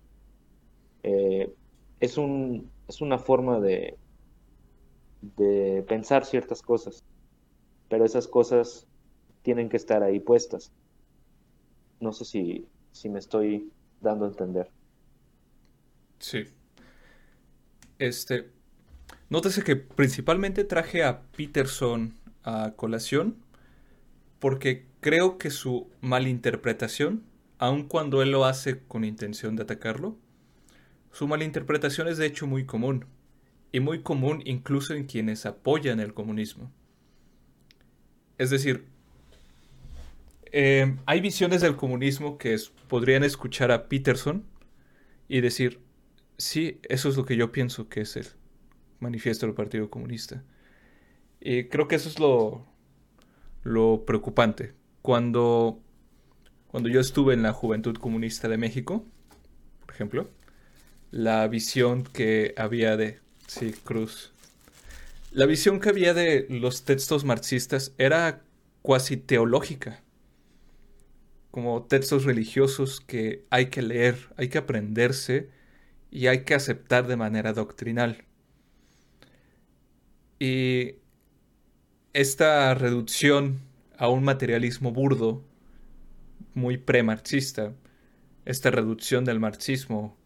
[1.04, 1.54] Eh,
[2.00, 3.96] es, un, es una forma de,
[5.22, 7.04] de pensar ciertas cosas,
[7.90, 8.88] pero esas cosas
[9.42, 10.72] tienen que estar ahí puestas.
[12.00, 14.70] No sé si, si me estoy dando a entender.
[16.20, 16.46] Sí.
[18.00, 18.52] Este,
[19.30, 22.14] Nótese que principalmente traje a Peterson
[22.44, 23.36] a colación
[24.40, 27.24] porque creo que su malinterpretación,
[27.58, 30.16] aun cuando él lo hace con intención de atacarlo,
[31.12, 33.06] su malinterpretación es de hecho muy común,
[33.72, 36.72] y muy común incluso en quienes apoyan el comunismo.
[38.38, 38.86] Es decir,
[40.52, 42.58] eh, hay visiones del comunismo que
[42.88, 44.46] podrían escuchar a Peterson
[45.28, 45.82] y decir,
[46.38, 48.28] sí, eso es lo que yo pienso que es él
[49.00, 50.44] manifiesto del Partido Comunista.
[51.40, 52.66] Y creo que eso es lo,
[53.64, 54.74] lo preocupante.
[55.02, 55.80] Cuando,
[56.68, 59.06] cuando yo estuve en la Juventud Comunista de México,
[59.86, 60.30] por ejemplo,
[61.12, 63.20] la visión que había de...
[63.48, 64.34] Sí, Cruz.
[65.32, 68.44] La visión que había de los textos marxistas era
[68.82, 70.04] cuasi teológica.
[71.52, 75.50] Como textos religiosos que hay que leer, hay que aprenderse
[76.12, 78.26] y hay que aceptar de manera doctrinal.
[80.40, 80.96] Y
[82.14, 83.60] esta reducción
[83.98, 85.44] a un materialismo burdo,
[86.54, 87.74] muy pre-marxista,
[88.46, 90.18] esta reducción del marxismo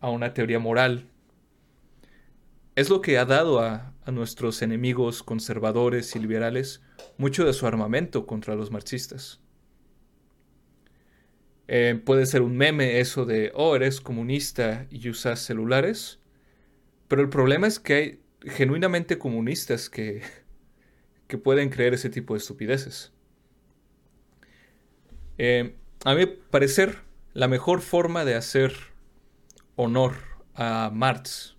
[0.00, 1.08] a una teoría moral,
[2.76, 6.82] es lo que ha dado a, nuestros enemigos conservadores y liberales
[7.16, 9.40] mucho de su armamento contra los marxistas.
[11.68, 16.20] Eh, puede ser un meme eso de, oh, eres comunista y usas celulares,
[17.08, 20.20] pero el problema es que hay genuinamente comunistas que,
[21.28, 23.10] que pueden creer ese tipo de estupideces.
[25.38, 26.98] Eh, a mi parecer,
[27.32, 28.74] la mejor forma de hacer
[29.76, 30.12] honor
[30.54, 31.53] a Marx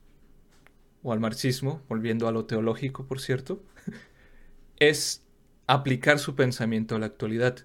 [1.06, 3.64] o al marxismo, volviendo a lo teológico, por cierto,
[4.78, 5.24] es
[5.68, 7.60] aplicar su pensamiento a la actualidad.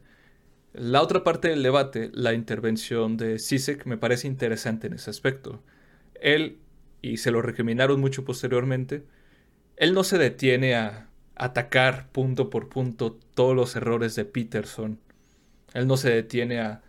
[0.75, 5.63] La otra parte del debate, la intervención de Sisek, me parece interesante en ese aspecto.
[6.15, 6.59] Él
[7.01, 9.05] y se lo recriminaron mucho posteriormente,
[9.77, 15.01] él no se detiene a atacar punto por punto todos los errores de Peterson
[15.73, 16.83] Él no se detiene a,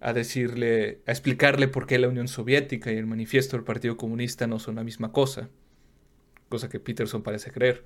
[0.00, 4.46] a decirle, a explicarle por qué la Unión Soviética y el manifiesto del Partido Comunista
[4.46, 5.48] no son la misma cosa,
[6.50, 7.84] cosa que Peterson parece creer.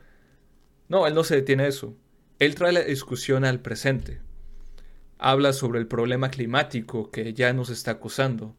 [0.88, 1.96] No, él no se detiene a eso.
[2.40, 4.20] Él trae la discusión al presente.
[5.18, 8.56] Habla sobre el problema climático que ya nos está acusando.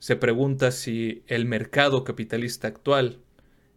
[0.00, 3.20] Se pregunta si el mercado capitalista actual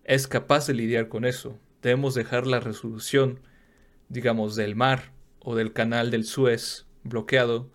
[0.03, 1.59] es capaz de lidiar con eso.
[1.83, 3.41] Debemos dejar la resolución,
[4.09, 7.69] digamos, del mar o del canal del Suez bloqueado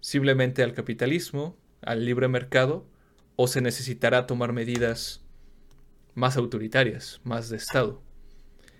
[0.00, 2.86] simplemente al capitalismo, al libre mercado,
[3.36, 5.24] o se necesitará tomar medidas
[6.18, 8.02] más autoritarias, más de Estado.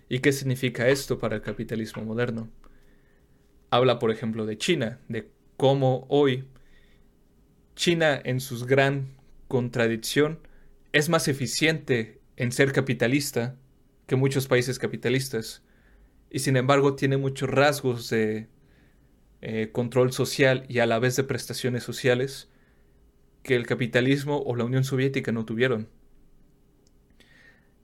[0.09, 2.51] ¿Y qué significa esto para el capitalismo moderno?
[3.71, 6.47] Habla, por ejemplo, de China, de cómo hoy
[7.77, 9.15] China, en su gran
[9.47, 10.41] contradicción,
[10.93, 13.55] es más eficiente en ser capitalista
[14.09, 15.63] que muchos países capitalistas,
[16.31, 18.49] y sin embargo tiene muchos rasgos de
[19.43, 22.49] eh, control social y a la vez de prestaciones sociales
[23.45, 25.89] que el capitalismo o la Unión Soviética no tuvieron.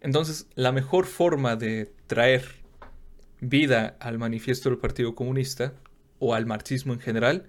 [0.05, 2.45] Entonces, la mejor forma de traer
[3.41, 5.73] vida al manifiesto del Partido Comunista
[6.19, 7.47] o al marxismo en general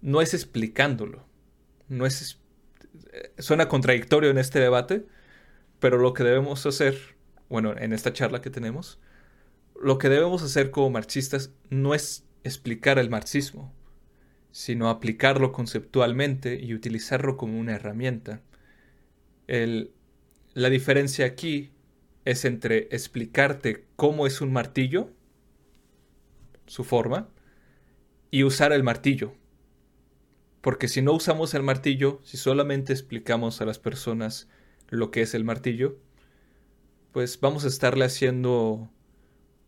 [0.00, 1.26] no es explicándolo.
[1.88, 2.40] No es
[3.12, 5.04] eh, suena contradictorio en este debate,
[5.78, 6.96] pero lo que debemos hacer,
[7.50, 8.98] bueno, en esta charla que tenemos,
[9.78, 13.74] lo que debemos hacer como marxistas no es explicar el marxismo,
[14.50, 18.40] sino aplicarlo conceptualmente y utilizarlo como una herramienta.
[20.56, 21.70] La diferencia aquí
[22.24, 25.10] es entre explicarte cómo es un martillo,
[26.66, 27.28] su forma,
[28.30, 29.34] y usar el martillo.
[30.62, 34.48] Porque si no usamos el martillo, si solamente explicamos a las personas
[34.88, 35.98] lo que es el martillo,
[37.12, 38.88] pues vamos a estarle haciendo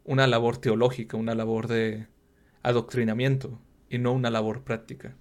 [0.05, 2.07] una labor teológica, una labor de,
[2.63, 3.61] adoctrinamiento
[3.91, 5.15] y no una labor práctica.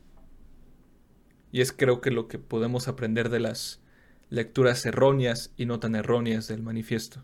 [1.51, 3.81] Y es creo que lo que podemos aprender de las
[4.29, 7.21] lecturas erróneas y no tan erróneas del manifiesto.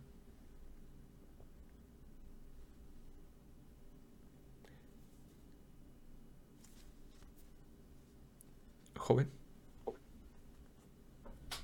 [8.98, 9.30] Joven.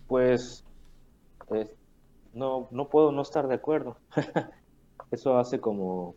[0.08, 0.66] Pues
[2.34, 3.98] no, no puedo no estar de acuerdo.
[5.12, 6.16] Eso hace como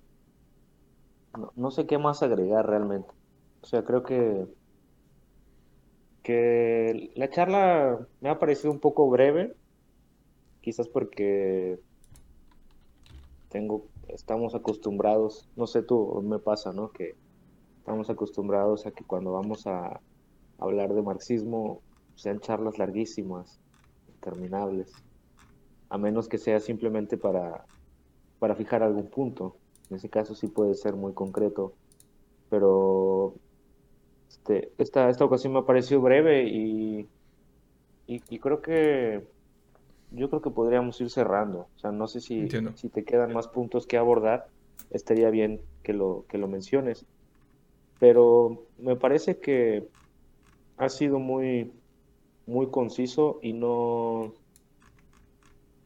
[1.56, 3.08] no, sé qué más agregar realmente.
[3.62, 4.46] O sea, creo que,
[6.22, 9.54] que la charla me ha parecido un poco breve,
[10.60, 11.80] quizás porque
[13.48, 16.92] tengo, estamos acostumbrados, no sé tú, me pasa, ¿no?
[16.92, 17.16] Que
[17.78, 20.00] estamos acostumbrados a que cuando vamos a
[20.58, 21.82] hablar de marxismo
[22.14, 23.60] sean charlas larguísimas,
[24.08, 24.92] interminables,
[25.88, 27.66] a menos que sea simplemente para,
[28.38, 29.56] para fijar algún punto.
[29.90, 31.74] En ese caso sí puede ser muy concreto,
[32.48, 33.34] pero
[34.42, 37.06] este, esta, esta ocasión me ha parecido breve y,
[38.08, 39.22] y, creo que
[40.10, 41.68] yo creo que podríamos ir cerrando.
[41.76, 44.48] O sea, no sé si, si te quedan más puntos que abordar,
[44.90, 47.06] estaría bien que lo, que lo menciones.
[48.00, 49.86] Pero me parece que
[50.76, 51.70] ha sido muy,
[52.46, 54.34] muy conciso y no,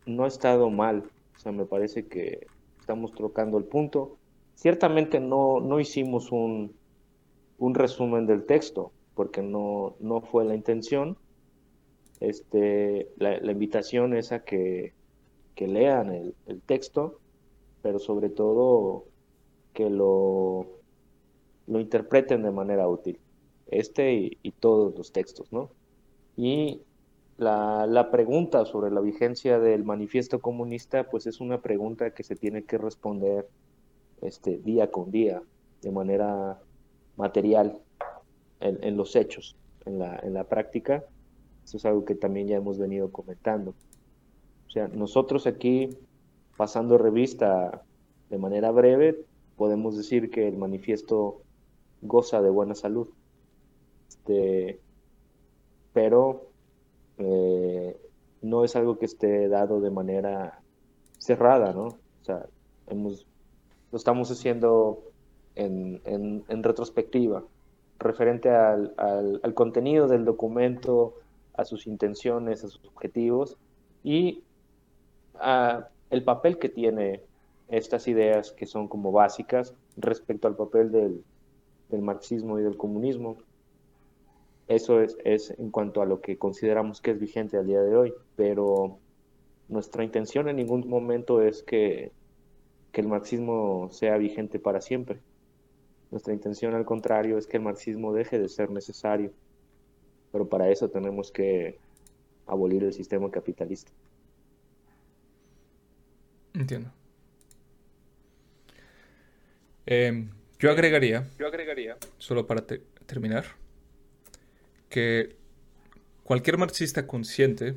[0.06, 1.04] no ha estado mal.
[1.36, 2.46] O sea, me parece que
[2.80, 4.16] estamos trocando el punto.
[4.54, 6.74] Ciertamente no, no hicimos un,
[7.58, 11.16] un resumen del texto, porque no, no fue la intención.
[12.20, 14.94] Este, la, invitación es a que,
[15.54, 17.20] que lean el, el, texto,
[17.82, 19.04] pero sobre todo
[19.74, 20.66] que lo,
[21.66, 23.18] lo interpreten de manera útil,
[23.66, 25.70] este y, y todos los textos, ¿no?
[26.36, 26.80] Y
[27.36, 32.36] la, la, pregunta sobre la vigencia del manifiesto comunista, pues es una pregunta que se
[32.36, 33.46] tiene que responder
[34.22, 35.42] este, día con día,
[35.82, 36.58] de manera
[37.16, 37.78] material,
[38.60, 41.04] en, los hechos, en la, en la práctica.
[41.64, 43.74] Eso es algo que también ya hemos venido comentando.
[44.66, 45.90] O sea, nosotros aquí,
[46.56, 47.82] pasando revista
[48.30, 49.24] de manera breve,
[49.56, 51.42] podemos decir que el manifiesto
[52.02, 53.08] goza de buena salud.
[54.08, 54.80] Este,
[55.92, 56.50] pero
[57.18, 57.96] eh,
[58.42, 60.60] no es algo que esté dado de manera
[61.18, 61.86] cerrada, ¿no?
[61.86, 62.46] O sea,
[62.88, 63.26] hemos,
[63.90, 65.05] lo estamos haciendo
[65.56, 67.42] en, retrospectiva,
[67.98, 71.14] referente al, contenido del documento,
[71.54, 73.56] a sus intenciones, a sus objetivos
[74.04, 74.42] y
[75.34, 77.22] a el papel que tiene
[77.68, 81.24] estas ideas que son como básicas respecto al papel del,
[81.88, 83.38] del marxismo y del comunismo.
[84.68, 88.14] Eso es, en cuanto a lo que consideramos que es vigente al día de hoy,
[88.36, 88.98] pero
[89.68, 92.12] nuestra intención en ningún momento es que
[92.92, 95.20] el marxismo sea vigente para siempre.
[96.10, 99.32] Nuestra intención, al contrario, es que el marxismo deje de ser necesario,
[100.32, 101.78] pero para eso tenemos que
[102.46, 103.90] abolir el sistema capitalista.
[106.54, 106.90] Entiendo.
[109.84, 112.64] Em, yo agregaría, yo agregaría, solo para
[113.06, 113.44] terminar,
[114.88, 115.36] que
[116.24, 117.76] cualquier marxista consciente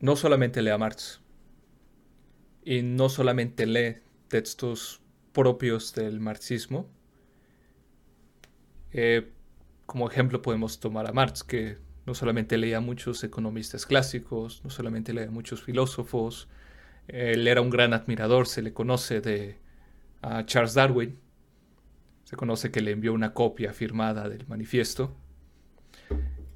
[0.00, 1.20] no solamente lee a Marx
[2.64, 3.96] y no solamente lee
[4.28, 5.00] textos
[5.32, 6.88] propios del marxismo.
[8.94, 9.30] Eh,
[9.86, 11.76] como ejemplo podemos tomar a Marx, que
[12.06, 16.48] no solamente leía a muchos economistas clásicos, no solamente leía a muchos filósofos,
[17.08, 19.58] él era un gran admirador, se le conoce de
[20.46, 21.18] Charles Darwin,
[22.24, 25.14] se conoce que le envió una copia firmada del manifiesto.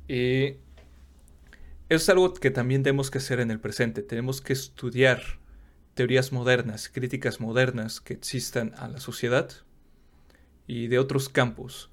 [0.06, 0.56] Y
[1.88, 4.02] es algo que también tenemos que hacer en el presente.
[4.02, 5.20] Tenemos que estudiar
[5.92, 9.50] teorías modernas, críticas modernas que existan a la sociedad
[10.66, 11.90] y de otros campos.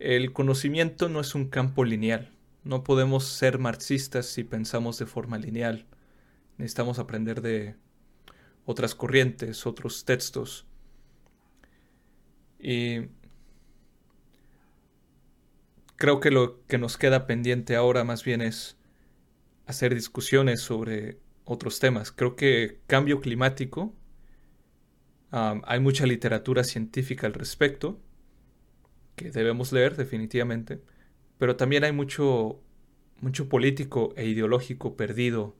[0.00, 2.32] El conocimiento no es un campo lineal.
[2.64, 5.86] No podemos ser marxistas si pensamos de forma lineal.
[6.56, 7.76] Necesitamos aprender de
[8.64, 10.66] otras corrientes, otros textos.
[12.58, 13.08] Y
[15.96, 18.78] creo que lo que nos queda pendiente ahora más bien es
[19.66, 22.10] hacer discusiones sobre otros temas.
[22.10, 23.94] Creo que cambio climático,
[25.30, 28.00] hay mucha literatura científica al respecto,
[29.20, 30.80] que debemos leer definitivamente,
[31.36, 32.58] pero también hay mucho,
[33.20, 35.54] mucho político e ideológico perdido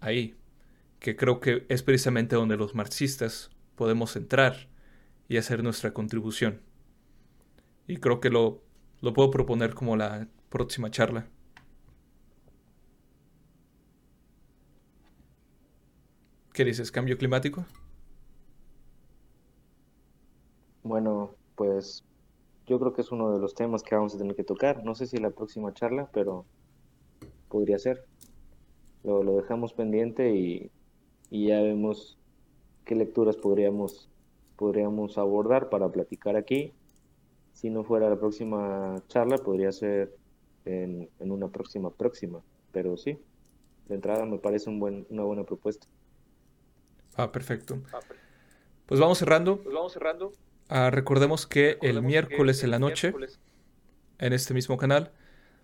[0.00, 0.36] ahí,
[1.00, 4.70] que creo que es precisamente donde los marxistas podemos entrar
[5.28, 6.62] y hacer nuestra contribución.
[7.86, 8.62] Y creo que lo,
[9.02, 11.28] lo puedo proponer como la próxima charla.
[16.54, 16.90] ¿Qué dices?
[16.90, 17.66] ¿Cambio climático?
[20.82, 22.02] Bueno, pues
[22.66, 24.84] yo creo que es uno de los temas que vamos a tener que tocar.
[24.84, 26.46] No sé si la próxima charla, pero
[27.48, 28.04] podría ser.
[29.02, 30.70] Lo, lo dejamos pendiente y,
[31.30, 32.18] y, ya vemos
[32.86, 34.08] qué lecturas podríamos,
[34.56, 36.72] podríamos abordar para platicar aquí.
[37.52, 40.16] Si no fuera la próxima charla, podría ser
[40.64, 42.40] en, en una próxima próxima.
[42.72, 43.18] Pero sí,
[43.88, 45.86] de entrada me parece un buen, una buena propuesta.
[47.16, 47.78] Ah, perfecto.
[48.86, 49.62] Pues vamos cerrando.
[49.62, 50.32] Pues vamos cerrando.
[50.68, 53.12] Ah, recordemos que el miércoles en la noche,
[54.18, 55.12] en este mismo canal,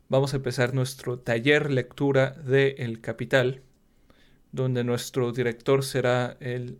[0.08, 3.62] vamos a empezar nuestro taller lectura de El Capital,
[4.52, 6.78] donde nuestro director será el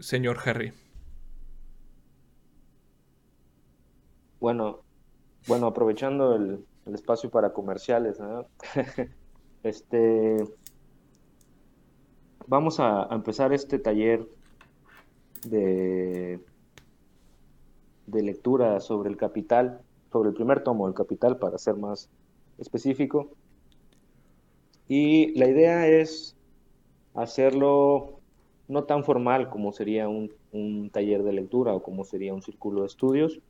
[0.00, 0.72] señor Harry.
[4.40, 4.82] Bueno,
[5.46, 8.46] bueno, aprovechando el, el espacio para comerciales, ¿no?
[9.62, 10.36] este
[12.46, 14.26] vamos a, empezar este taller
[15.44, 16.40] de,
[18.06, 19.80] de lectura sobre el capital,
[20.12, 22.08] sobre el primer tomo del capital, para ser más
[22.58, 23.30] específico.
[24.88, 26.36] Y la idea es
[27.14, 28.20] hacerlo
[28.68, 32.82] no tan formal como sería un, un, taller de lectura o como sería un círculo
[32.82, 33.40] de estudios,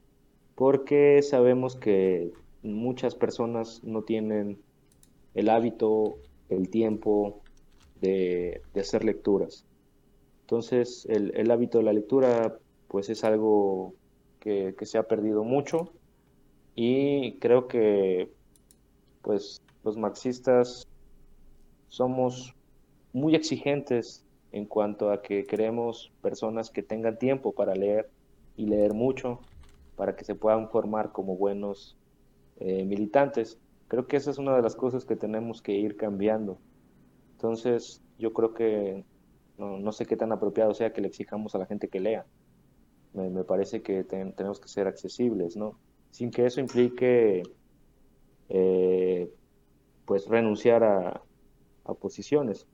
[0.55, 4.59] porque sabemos que muchas personas no tienen
[5.35, 6.17] el hábito,
[6.49, 7.43] el tiempo
[8.01, 9.65] de, hacer lecturas.
[10.43, 12.59] Entonces, el, hábito de la lectura,
[12.89, 13.95] pues es algo
[14.77, 15.93] que, se ha perdido mucho
[16.77, 18.31] y creo que,
[19.23, 20.87] pues, los marxistas
[21.89, 22.55] somos
[23.13, 28.09] muy exigentes en cuanto a que queremos personas que tengan tiempo para leer
[28.57, 29.41] y leer mucho
[29.97, 31.97] para que se puedan formar como buenos
[32.61, 33.59] eh, militantes.
[33.89, 36.59] Creo que esa es una de las cosas que tenemos que ir cambiando.
[37.33, 39.05] Entonces, yo creo que
[39.59, 42.27] no, sé qué tan apropiado sea que le exijamos a la gente que lea.
[43.17, 45.79] Me, parece que tenemos que ser accesibles, ¿no?
[46.11, 47.43] Sin que eso implique,
[48.49, 49.33] eh,
[50.05, 51.23] pues, renunciar a,
[52.01, 52.67] posiciones.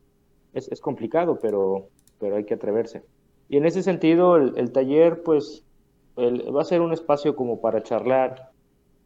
[0.53, 1.89] Es, complicado, pero,
[2.19, 3.05] pero hay que atreverse.
[3.49, 5.65] Y en ese sentido, el, taller, pues,
[6.19, 8.51] va a ser un espacio como para charlar,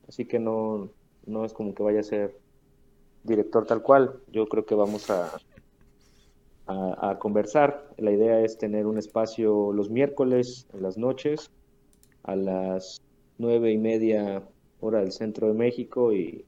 [0.09, 0.91] así que no,
[1.27, 2.37] no es como que vaya a ser
[3.25, 4.21] director tal cual.
[4.29, 5.31] Yo creo que vamos a,
[6.67, 7.89] a, conversar.
[7.97, 11.51] La idea es tener un espacio los miércoles en las noches
[12.25, 13.01] a las
[13.39, 14.43] nueve y media
[14.81, 16.45] hora del centro de México y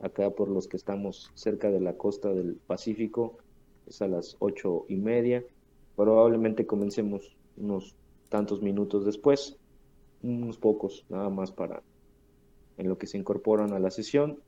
[0.00, 3.38] acá por los que estamos cerca de la costa del Pacífico
[3.86, 5.44] es a las ocho y media.
[5.96, 7.96] Probablemente comencemos unos
[8.28, 9.56] tantos minutos después,
[10.22, 11.82] unos pocos nada más para
[12.76, 14.38] en lo que se incorporan a la sesión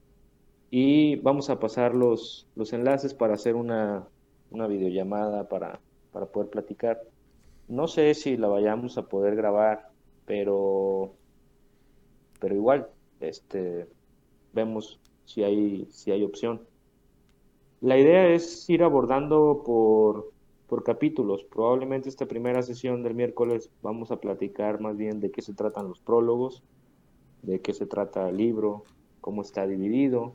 [0.70, 4.06] y vamos a pasar los, los enlaces para hacer una,
[4.50, 5.80] una videollamada para,
[6.12, 7.00] para poder platicar.
[7.68, 9.90] No sé si la vayamos a poder grabar,
[10.26, 11.14] pero
[12.40, 12.88] pero igual,
[13.20, 13.86] este,
[14.52, 16.62] vemos si hay, si hay opción.
[17.80, 20.32] La idea es ir abordando por,
[20.66, 21.44] por capítulos.
[21.44, 25.88] Probablemente esta primera sesión del miércoles vamos a platicar más bien de qué se tratan
[25.88, 26.62] los prólogos,
[27.42, 28.84] de qué se trata el libro,
[29.20, 30.34] cómo está dividido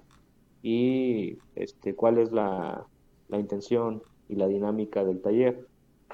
[0.62, 2.88] y este, cuál es la,
[3.28, 5.68] la intención y la dinámica del taller.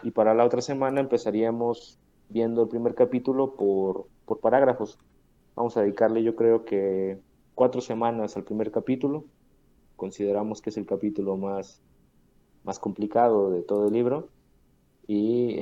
[0.04, 4.98] Y para la otra semana empezaríamos viendo el primer capítulo por, por parágrafos.
[5.56, 7.20] Vamos a dedicarle yo creo que
[7.56, 9.26] cuatro semanas al primer capítulo.
[9.96, 11.82] Consideramos que es el capítulo más,
[12.64, 14.30] más complicado de todo el libro
[15.08, 15.60] y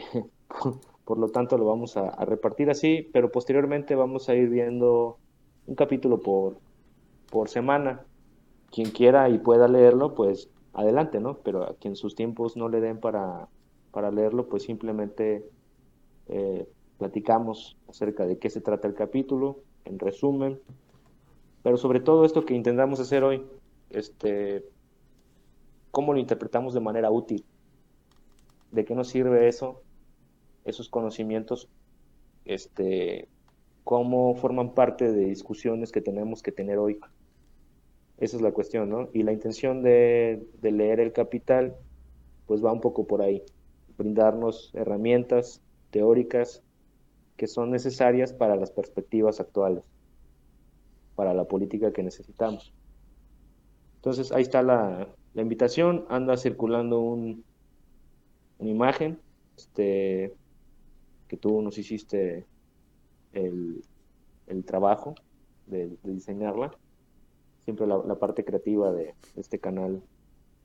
[1.05, 5.17] por lo tanto lo vamos a, repartir así, pero posteriormente vamos a ir viendo
[5.65, 6.57] un capítulo por,
[7.31, 8.05] por semana.
[8.71, 11.37] Quien quiera y pueda leerlo, pues adelante, ¿no?
[11.39, 13.47] Pero a quien sus tiempos no le den para,
[13.91, 15.45] para leerlo, pues simplemente
[16.27, 16.67] eh,
[16.97, 20.59] platicamos acerca de qué se trata el capítulo, en resumen,
[21.63, 23.43] pero sobre todo esto que intentamos hacer hoy,
[23.89, 24.65] este,
[25.91, 27.43] cómo lo interpretamos de manera útil,
[28.71, 29.81] de qué nos sirve eso,
[30.65, 31.67] esos conocimientos,
[32.45, 33.27] este,
[33.83, 36.99] cómo forman parte de discusiones que tenemos que tener hoy.
[38.19, 39.09] Esa es la cuestión, ¿no?
[39.13, 41.75] Y la intención de, leer el capital,
[42.45, 43.43] pues va un poco por ahí,
[43.97, 46.61] brindarnos herramientas teóricas
[47.37, 49.83] que son necesarias para las perspectivas actuales,
[51.15, 52.73] para la política que necesitamos.
[53.95, 57.45] Entonces ahí está la, invitación, anda circulando un,
[58.57, 59.19] una imagen
[59.55, 60.33] este,
[61.29, 62.45] que tú nos hiciste
[63.31, 63.83] el,
[64.65, 65.15] trabajo
[65.67, 66.71] de, diseñarla.
[67.69, 70.01] Siempre la, parte creativa de, este canal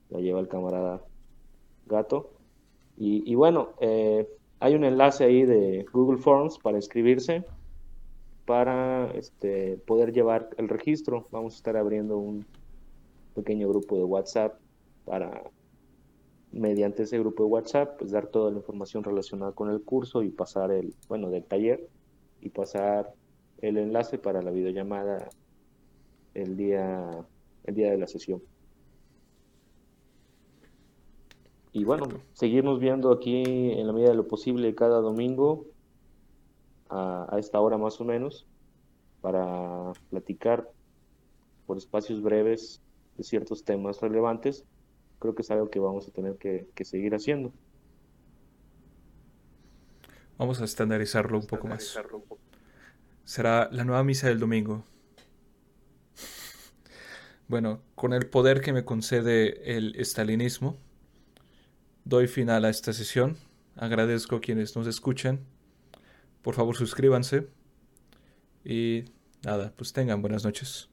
[0.08, 1.02] la lleva el camarada
[1.84, 2.30] Gato.
[2.96, 4.26] Y, bueno, eh,
[4.58, 7.44] hay un enlace ahí de Google Forms para inscribirse,
[8.46, 11.28] para este, poder llevar el registro.
[11.30, 12.46] Vamos a estar abriendo un
[13.34, 14.54] pequeño grupo de WhatsApp
[15.04, 15.42] para,
[16.52, 20.30] mediante ese grupo de WhatsApp, pues dar toda la información relacionada con el curso y
[20.30, 21.86] pasar el, bueno, del taller
[22.40, 23.12] y pasar
[23.60, 25.28] el enlace para la videollamada
[26.34, 27.26] el día,
[27.64, 28.42] el día de la sesión.
[31.74, 35.66] Y bueno, seguirnos viendo aquí en la medida de lo posible cada domingo
[36.88, 38.46] a, esta hora más o menos
[39.20, 40.70] para platicar
[41.66, 42.80] por espacios breves
[43.16, 44.64] de ciertos temas relevantes.
[45.18, 47.52] Creo que es algo que vamos a tener que, seguir haciendo.
[50.38, 51.98] Vamos a estandarizarlo un poco más.
[53.24, 54.84] Será la nueva misa del domingo.
[57.46, 60.78] Bueno, con el poder que me concede el estalinismo,
[62.04, 63.36] doy final a esta sesión.
[63.76, 65.40] Agradezco a quienes nos escuchan.
[66.42, 67.48] Por favor, suscríbanse.
[68.64, 69.04] Y
[69.44, 70.88] nada, pues tengan buenas noches.